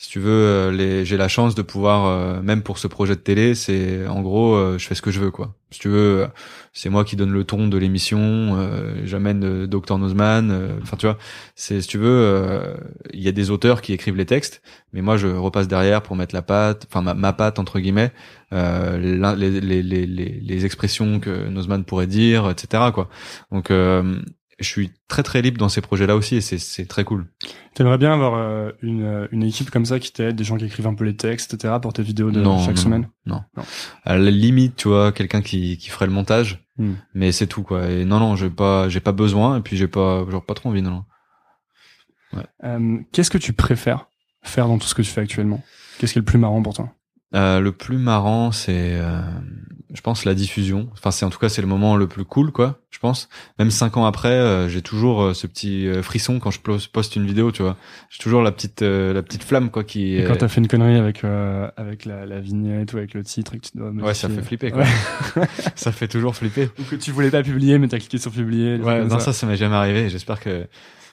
[0.00, 3.16] si tu veux, euh, les, j'ai la chance de pouvoir, euh, même pour ce projet
[3.16, 5.56] de télé, c'est en gros, euh, je fais ce que je veux, quoi.
[5.72, 6.28] Si tu veux,
[6.72, 8.56] c'est moi qui donne le ton de l'émission,
[9.04, 11.18] j'amène Dr Nozman, enfin tu vois,
[11.56, 12.62] c'est si tu veux,
[13.12, 14.62] il y a des auteurs qui écrivent les textes,
[14.94, 18.12] mais moi je repasse derrière pour mettre la patte, enfin ma, ma patte entre guillemets,
[18.50, 22.84] les, les, les, les, expressions que Nozman pourrait dire, etc.
[22.94, 23.10] quoi.
[23.52, 23.70] Donc
[24.58, 27.26] je suis très très libre dans ces projets-là aussi et c'est très cool.
[27.74, 30.64] T'aimerais bien avoir euh, une, euh, une équipe comme ça qui t'aide, des gens qui
[30.64, 31.74] écrivent un peu les textes, etc.
[31.80, 33.08] pour tes vidéos de chaque semaine?
[33.24, 33.62] non, non,
[34.04, 36.94] À la limite, tu vois, quelqu'un qui, qui ferait le montage, hmm.
[37.14, 37.88] mais c'est tout quoi.
[37.88, 40.70] Et non, non, j'ai pas, j'ai pas besoin et puis j'ai pas, genre pas trop
[40.70, 40.90] envie, non.
[40.90, 41.04] non.
[42.32, 42.46] Ouais.
[42.64, 44.08] Euh, Qu'est-ce que tu préfères
[44.42, 45.62] faire dans tout ce que tu fais actuellement?
[45.98, 46.92] Qu'est-ce qui est le plus marrant pour toi?
[47.34, 48.98] Euh, Le plus marrant, c'est
[49.94, 50.88] je pense la diffusion.
[50.92, 52.78] Enfin, c'est en tout cas c'est le moment le plus cool, quoi.
[52.90, 53.28] Je pense.
[53.58, 57.16] Même cinq ans après, euh, j'ai toujours euh, ce petit euh, frisson quand je poste
[57.16, 57.76] une vidéo, tu vois.
[58.10, 60.16] J'ai toujours la petite la petite flamme, quoi, qui.
[60.16, 63.54] Et quand t'as fait une connerie avec avec la, la, vignette ou avec le titre
[63.54, 63.90] et que tu dois.
[63.90, 64.84] Ouais, ça fait flipper, quoi.
[65.74, 66.68] ça fait toujours flipper.
[66.78, 68.76] Ou que tu voulais pas publier, mais t'as cliqué sur publier.
[68.76, 70.10] Ouais, non, ça, ça m'est jamais arrivé.
[70.10, 70.66] J'espère que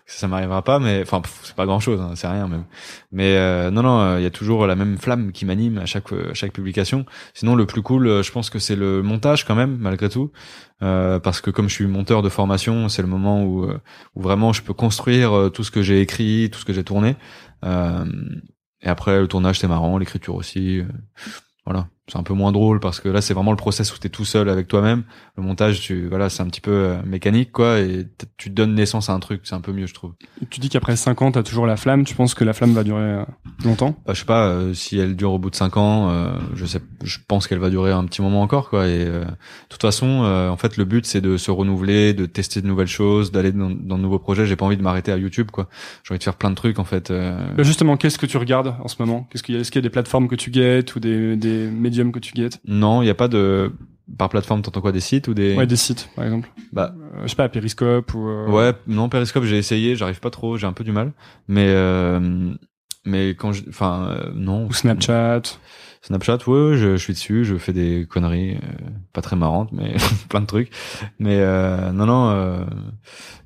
[0.05, 2.65] ça m'arrivera pas mais enfin c'est pas grand chose hein, c'est rien même.
[3.11, 5.85] Mais euh, non non il euh, y a toujours la même flamme qui m'anime à
[5.85, 7.05] chaque à chaque publication.
[7.33, 10.31] Sinon le plus cool euh, je pense que c'est le montage quand même malgré tout.
[10.79, 13.67] Parce que comme je suis monteur de formation c'est le moment où
[14.15, 17.15] où vraiment je peux construire tout ce que j'ai écrit tout ce que j'ai tourné.
[17.63, 20.83] Et après le tournage c'est marrant l'écriture aussi
[21.65, 24.09] voilà c'est un peu moins drôle parce que là c'est vraiment le process où t'es
[24.09, 25.03] tout seul avec toi-même.
[25.37, 28.05] Le montage tu voilà c'est un petit peu euh, mécanique quoi et
[28.37, 29.41] tu donnes naissance à un truc.
[29.43, 30.13] C'est un peu mieux je trouve.
[30.51, 32.03] Tu dis qu'après 5 ans t'as toujours la flamme.
[32.03, 33.25] Tu penses que la flamme va durer euh,
[33.63, 33.95] longtemps?
[34.05, 35.85] Bah, je sais pas euh, si elle dure au bout de 5 ans
[36.53, 39.25] je sais je pense qu'elle va durer un petit moment encore quoi et de
[39.69, 43.31] toute façon en fait le but c'est de se renouveler de tester de nouvelles choses
[43.31, 44.45] d'aller dans, dans de nouveaux projets.
[44.45, 45.69] J'ai pas envie de m'arrêter à YouTube quoi.
[46.03, 48.75] J'ai envie de faire plein de trucs en fait bah, justement qu'est-ce que tu regardes
[48.83, 49.27] en ce moment?
[49.31, 51.35] Qu'est-ce qu'il y a est-ce qu'il y a des plateformes que tu guettes ou des,
[51.35, 52.59] des médias que tu guettes.
[52.65, 53.71] Non, il n'y a pas de
[54.17, 56.49] par plateforme t'entends quoi des sites ou des ouais des sites par exemple.
[56.71, 56.93] Bah.
[56.95, 60.57] Euh, je sais pas Periscope ou euh, ouais non Periscope j'ai essayé j'arrive pas trop
[60.57, 61.13] j'ai un peu du mal.
[61.47, 62.53] Mais euh,
[63.05, 64.67] mais quand je enfin non.
[64.67, 65.41] Ou Snapchat.
[66.01, 68.59] Snapchat ouais je, je, suis dessus je fais des conneries
[69.11, 69.95] pas très marrantes mais
[70.29, 70.69] plein de trucs.
[71.17, 71.37] Mais
[71.91, 72.65] non non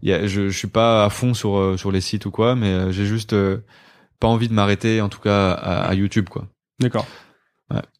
[0.03, 2.91] y a, je, je suis pas à fond sur sur les sites ou quoi mais
[2.91, 3.35] j'ai juste
[4.19, 6.47] pas envie de m'arrêter en tout cas à, à YouTube quoi.
[6.81, 7.05] D'accord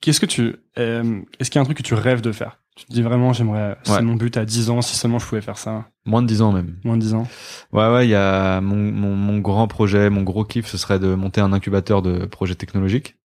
[0.02, 2.60] Qu'est-ce que tu, euh, est-ce qu'il y a un truc que tu rêves de faire?
[2.76, 5.42] Tu te dis vraiment, j'aimerais, c'est mon but à 10 ans, si seulement je pouvais
[5.42, 5.90] faire ça.
[6.06, 6.78] Moins de 10 ans même.
[6.86, 7.28] Moins de 10 ans.
[7.74, 10.98] Ouais, ouais, il y a mon, mon, mon, grand projet, mon gros kiff, ce serait
[10.98, 13.18] de monter un incubateur de projets technologiques.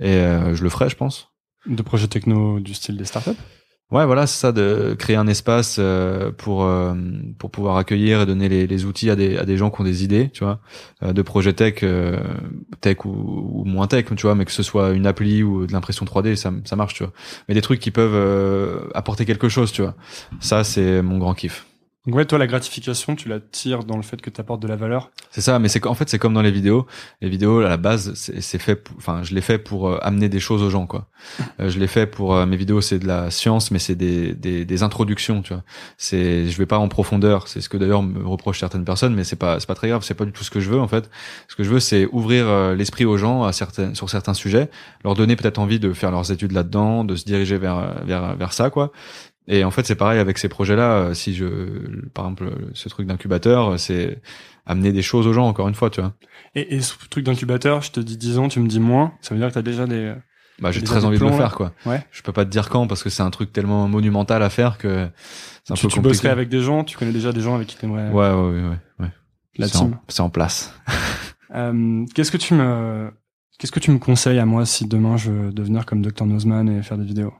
[0.00, 1.28] Et euh, je le ferais, je pense.
[1.66, 3.30] De projets techno du style des startups?
[3.90, 6.92] Ouais, voilà, c'est ça, de créer un espace euh, pour euh,
[7.38, 9.84] pour pouvoir accueillir et donner les, les, outils à des à des gens qui ont
[9.84, 10.60] des idées, tu vois,
[11.02, 11.82] euh, de projets tech,
[12.82, 15.72] tech ou, ou, moins tech, tu vois, mais que ce soit une appli ou de
[15.72, 17.14] l'impression 3D, ça ça marche, tu vois.
[17.48, 19.94] Mais des trucs qui peuvent apporter quelque chose, tu vois.
[20.38, 21.64] Ça, c'est mon grand kiff.
[22.08, 24.66] Donc ouais, toi, la gratification, tu la tires dans le fait que tu apportes de
[24.66, 25.10] la valeur.
[25.30, 26.86] C'est ça, mais c'est en fait c'est comme dans les vidéos.
[27.20, 30.40] Les vidéos à la base, c'est fait, enfin, je l'ai fait pour euh, amener des
[30.40, 31.06] choses aux gens, quoi.
[31.60, 34.32] Euh, je l'ai fait pour euh, mes vidéos, c'est de la science, mais c'est des,
[34.32, 35.64] des, des introductions, tu vois.
[35.96, 37.48] C'est, je vais pas en profondeur.
[37.48, 40.02] C'est ce que d'ailleurs me reprochent certaines personnes, mais c'est pas, c'est pas très grave.
[40.04, 41.10] C'est pas du tout ce que je veux en fait.
[41.48, 44.70] Ce que je veux, c'est ouvrir l'esprit aux gens à certains, sur certains sujets,
[45.02, 48.52] leur donner peut-être envie de faire leurs études là-dedans, de se diriger vers vers vers
[48.52, 48.92] ça, quoi.
[49.48, 51.14] Et en fait, c'est pareil avec ces projets-là.
[51.14, 51.46] Si je,
[52.14, 54.20] par exemple, ce truc d'incubateur, c'est
[54.66, 56.12] amener des choses aux gens encore une fois, tu vois.
[56.54, 59.34] Et, et ce truc d'incubateur, je te dis 10 ans, tu me dis moins, ça
[59.34, 60.14] veut dire que t'as déjà des
[60.60, 61.72] bah, j'ai très envie de le faire, quoi.
[61.86, 62.04] Ouais.
[62.10, 64.76] Je peux pas te dire quand parce que c'est un truc tellement monumental à faire
[64.76, 65.08] que
[65.64, 67.68] c'est un tu, peu tu bosserais avec des gens, tu connais déjà des gens avec
[67.68, 68.10] qui t'aimerais.
[68.10, 69.10] Ouais, ouais, ouais, ouais.
[69.56, 69.98] La team.
[70.08, 70.74] C'est en place.
[71.54, 73.10] euh, qu'est-ce que tu me,
[73.58, 76.68] qu'est-ce que tu me conseilles à moi si demain je veux devenir comme Dr Nozman
[76.68, 77.32] et faire des vidéos?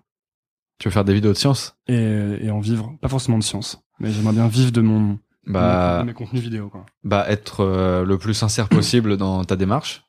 [0.78, 1.76] Tu veux faire des vidéos de science?
[1.88, 2.96] Et, et en vivre.
[3.00, 3.82] Pas forcément de science.
[3.98, 6.86] Mais j'aimerais bien vivre de mon, bah, mes contenus vidéo quoi.
[7.02, 10.04] Bah être euh, le plus sincère possible dans ta démarche,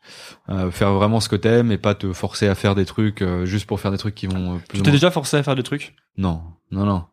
[0.50, 3.46] euh, faire vraiment ce que t'aimes et pas te forcer à faire des trucs euh,
[3.46, 4.60] juste pour faire des trucs qui vont.
[4.68, 5.96] Plus tu t'es déjà forcé à faire des trucs?
[6.18, 7.06] Non, non, non.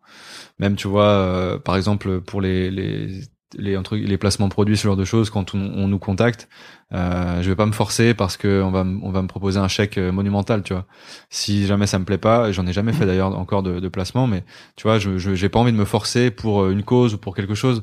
[0.59, 3.23] Même tu vois, par exemple pour les les
[3.59, 6.49] les, les placements produits, ce genre de choses, quand on, nous contacte,
[6.93, 9.69] euh, je vais pas me forcer parce que on va, on va me proposer un
[9.69, 10.87] chèque euh, monumental, tu vois.
[11.31, 14.27] Si jamais ça me plaît pas, j'en ai jamais fait d'ailleurs encore de, de placement,
[14.27, 14.45] mais
[14.77, 17.35] tu vois, je j'ai pas envie de me forcer pour euh, une cause ou pour
[17.35, 17.83] quelque chose.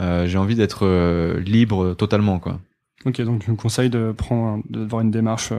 [0.00, 2.60] Euh, j'ai envie d'être euh, libre totalement, quoi.
[3.04, 5.52] Ok, donc je me conseille de prendre, de voir une démarche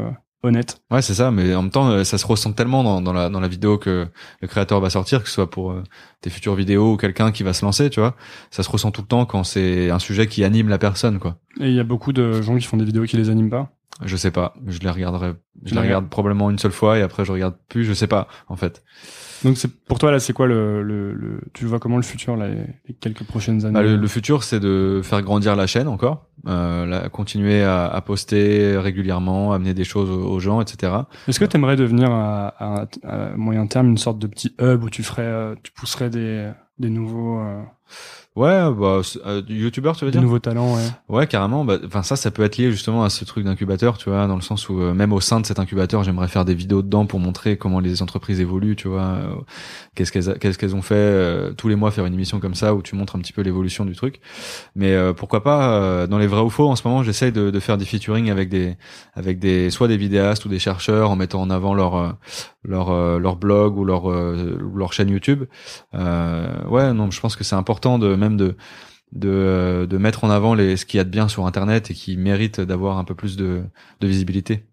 [0.45, 0.81] honnête.
[0.91, 3.29] Ouais, c'est ça, mais en même temps, euh, ça se ressent tellement dans, dans, la,
[3.29, 4.07] dans la vidéo que
[4.41, 5.83] le créateur va sortir, que ce soit pour euh,
[6.21, 8.15] tes futures vidéos ou quelqu'un qui va se lancer, tu vois.
[8.51, 11.37] Ça se ressent tout le temps quand c'est un sujet qui anime la personne, quoi.
[11.59, 13.71] Et il y a beaucoup de gens qui font des vidéos qui les animent pas
[14.03, 15.33] Je sais pas, je les regarderai,
[15.63, 18.27] je les regarde probablement une seule fois et après je regarde plus, je sais pas,
[18.47, 18.83] en fait.
[19.43, 22.35] Donc c'est pour toi là, c'est quoi le, le, le, tu vois comment le futur
[22.35, 23.73] là, les, quelques prochaines années?
[23.73, 28.77] Bah, le, futur, c'est de faire grandir la chaîne encore, euh, continuer à, à, poster
[28.77, 30.93] régulièrement, amener des choses aux, gens, etc.
[31.27, 34.89] Est-ce que tu aimerais devenir à, à, moyen terme une sorte de petit hub où
[34.89, 37.61] tu ferais, euh, tu pousserais des, des nouveaux euh,
[38.35, 40.21] Ouais, bah, euh, youtubeur, tu veux dire?
[40.21, 40.83] Nouveau talent, ouais.
[41.07, 41.63] Ouais, carrément.
[41.63, 44.35] Bah, enfin, ça, ça peut être lié justement à ce truc d'incubateur, tu vois, dans
[44.35, 47.05] le sens où euh, même au sein de cet incubateur, j'aimerais faire des vidéos dedans
[47.05, 49.27] pour montrer comment les entreprises évoluent, tu vois, euh,
[49.95, 52.75] qu'est-ce qu'elles, qu'est-ce qu'elles ont fait euh, tous les mois, faire une émission comme ça
[52.75, 54.19] où tu montres un petit peu l'évolution du truc.
[54.75, 57.77] Mais pourquoi pas dans les vrais ou faux En ce moment, j'essaye de, de, faire
[57.77, 58.75] des featuring avec des,
[59.13, 62.17] avec des, soit des vidéastes ou des chercheurs en mettant en avant leur,
[62.63, 65.45] leur, leur blog ou leur, leur chaîne YouTube.
[65.93, 68.55] ouais, non, je pense que c'est important de même de
[69.11, 71.93] de, de mettre en avant les, ce qu'il y a de bien sur Internet et
[71.93, 73.63] qui mérite d'avoir un peu plus de,
[74.01, 74.65] de visibilité.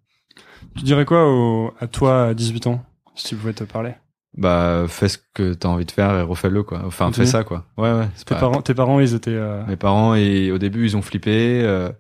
[0.77, 2.85] Tu dirais quoi au, à toi à 18 ans,
[3.15, 3.95] si tu pouvais te parler?
[4.37, 6.83] Bah, fais ce que t'as envie de faire et refais-le, quoi.
[6.87, 7.67] Enfin, fais ça, quoi.
[7.77, 8.09] Ouais, ouais.
[8.25, 9.31] Tes, parents, tes parents, ils étaient...
[9.31, 9.63] Euh...
[9.67, 11.61] Mes parents, et au début, ils ont flippé.
[11.63, 11.91] Euh,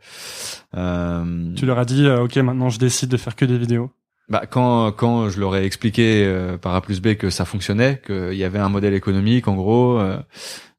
[0.74, 1.54] euh...
[1.54, 3.90] Tu leur as dit, euh, OK, maintenant, je décide de faire que des vidéos
[4.28, 8.00] bah, quand quand je leur ai expliqué euh, par A plus B que ça fonctionnait,
[8.06, 10.16] qu'il y avait un modèle économique en gros, euh,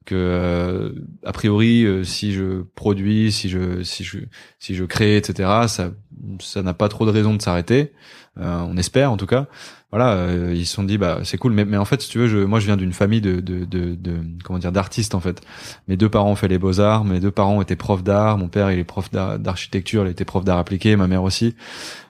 [0.04, 0.92] que euh,
[1.24, 4.18] a priori euh, si je produis si je si je
[4.58, 5.92] si je crée etc ça
[6.40, 7.92] ça n'a pas trop de raison de s'arrêter.
[8.40, 9.46] Euh, on espère en tout cas.
[9.90, 11.52] Voilà ils se sont dit bah c'est cool.
[11.52, 13.64] Mais mais en fait si tu veux je moi je viens d'une famille de de,
[13.64, 15.40] de de comment dire d'artistes en fait.
[15.88, 18.48] Mes deux parents ont fait les beaux arts mes deux parents étaient profs d'art mon
[18.48, 21.54] père il est prof d'architecture il était prof d'art appliqué ma mère aussi.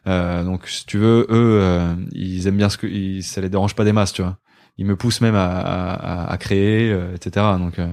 [0.06, 1.82] Donc si tu veux eux
[2.12, 4.38] ils aiment bien ce que ils, ça les dérange pas des masses tu vois
[4.78, 7.46] il me pousse même à, à, à créer, euh, etc.
[7.58, 7.92] Donc euh,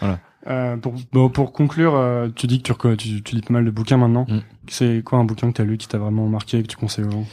[0.00, 0.18] voilà.
[0.46, 3.64] Euh, pour, bon, pour conclure, euh, tu dis que tu, tu, tu, lis pas mal
[3.64, 4.26] de bouquins maintenant.
[4.28, 4.38] Mm.
[4.68, 6.76] C'est quoi un bouquin que tu as lu qui t'a vraiment marqué et que tu
[6.76, 7.26] conseilles aux gens?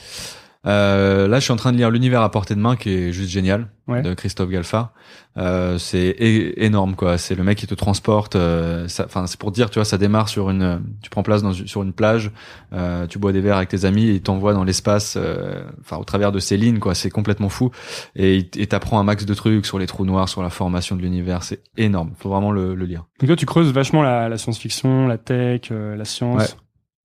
[0.66, 3.12] Euh, là, je suis en train de lire L'univers à portée de main, qui est
[3.12, 4.92] juste génial, de Christophe Galfard.
[5.38, 6.16] Euh, c'est
[6.58, 7.18] énorme, quoi.
[7.18, 8.36] C'est le mec qui te transporte.
[8.36, 11.54] Euh, enfin, c'est pour dire, tu vois, ça démarre sur une, tu prends place dans,
[11.54, 12.32] sur une plage,
[12.74, 15.98] euh, tu bois des verres avec tes amis et il t'envoie dans l'espace, euh, enfin,
[15.98, 16.96] au travers de ces lignes, quoi.
[16.96, 17.70] C'est complètement fou.
[18.16, 21.02] Et il t'apprend un max de trucs sur les trous noirs, sur la formation de
[21.02, 21.44] l'univers.
[21.44, 22.12] C'est énorme.
[22.18, 23.06] Faut vraiment le, le, lire.
[23.20, 26.42] Donc là, tu creuses vachement la, la science-fiction, la tech, la science.
[26.42, 26.58] Ouais,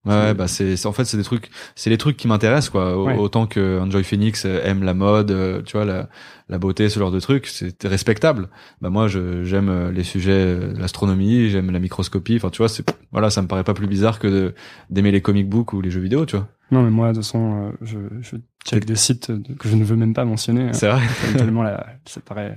[0.04, 2.96] bah c'est en fait c'est des trucs c'est les trucs qui m'intéressent quoi.
[2.96, 6.08] Autant que Enjoy Phoenix aime la mode euh, tu vois la,
[6.48, 8.48] la beauté ce genre de trucs c'est respectable.
[8.80, 12.36] Bah moi je j'aime euh, les sujets euh, l'astronomie j'aime la microscopie.
[12.36, 14.54] Enfin tu vois c'est voilà ça me paraît pas plus bizarre que
[14.88, 16.48] d'aimer les comic books ou les jeux vidéo tu vois.
[16.70, 19.96] Non mais moi de toute façon je je check des sites que je ne veux
[19.96, 20.72] même pas mentionner hein.
[20.72, 21.02] c'est vrai.
[21.36, 22.56] Tellement la, ça paraît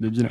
[0.00, 0.28] débile.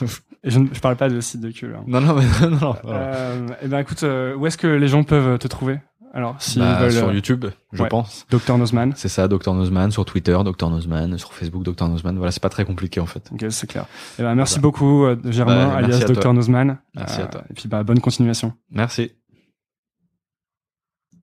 [0.42, 1.84] Et je, je parle pas de sites de cul hein.
[1.86, 5.04] non non mais non non, euh, et eh ben écoute où est-ce que les gens
[5.04, 5.80] peuvent te trouver?
[6.12, 8.26] Alors, si bah, sur euh, YouTube, je pense.
[8.30, 8.92] Dr Nozman.
[8.96, 12.16] C'est ça, Dr Nozman sur Twitter, Dr Nozman sur Facebook, Dr Nozman.
[12.16, 13.30] Voilà, c'est pas très compliqué en fait.
[13.32, 13.84] Ok, c'est clair.
[13.84, 13.86] Et
[14.20, 16.78] eh ben, merci beaucoup, euh, Germain, bah, alias Dr Nozman.
[16.96, 17.42] Merci à toi.
[17.50, 18.52] Et puis, bah, bonne continuation.
[18.70, 19.12] Merci.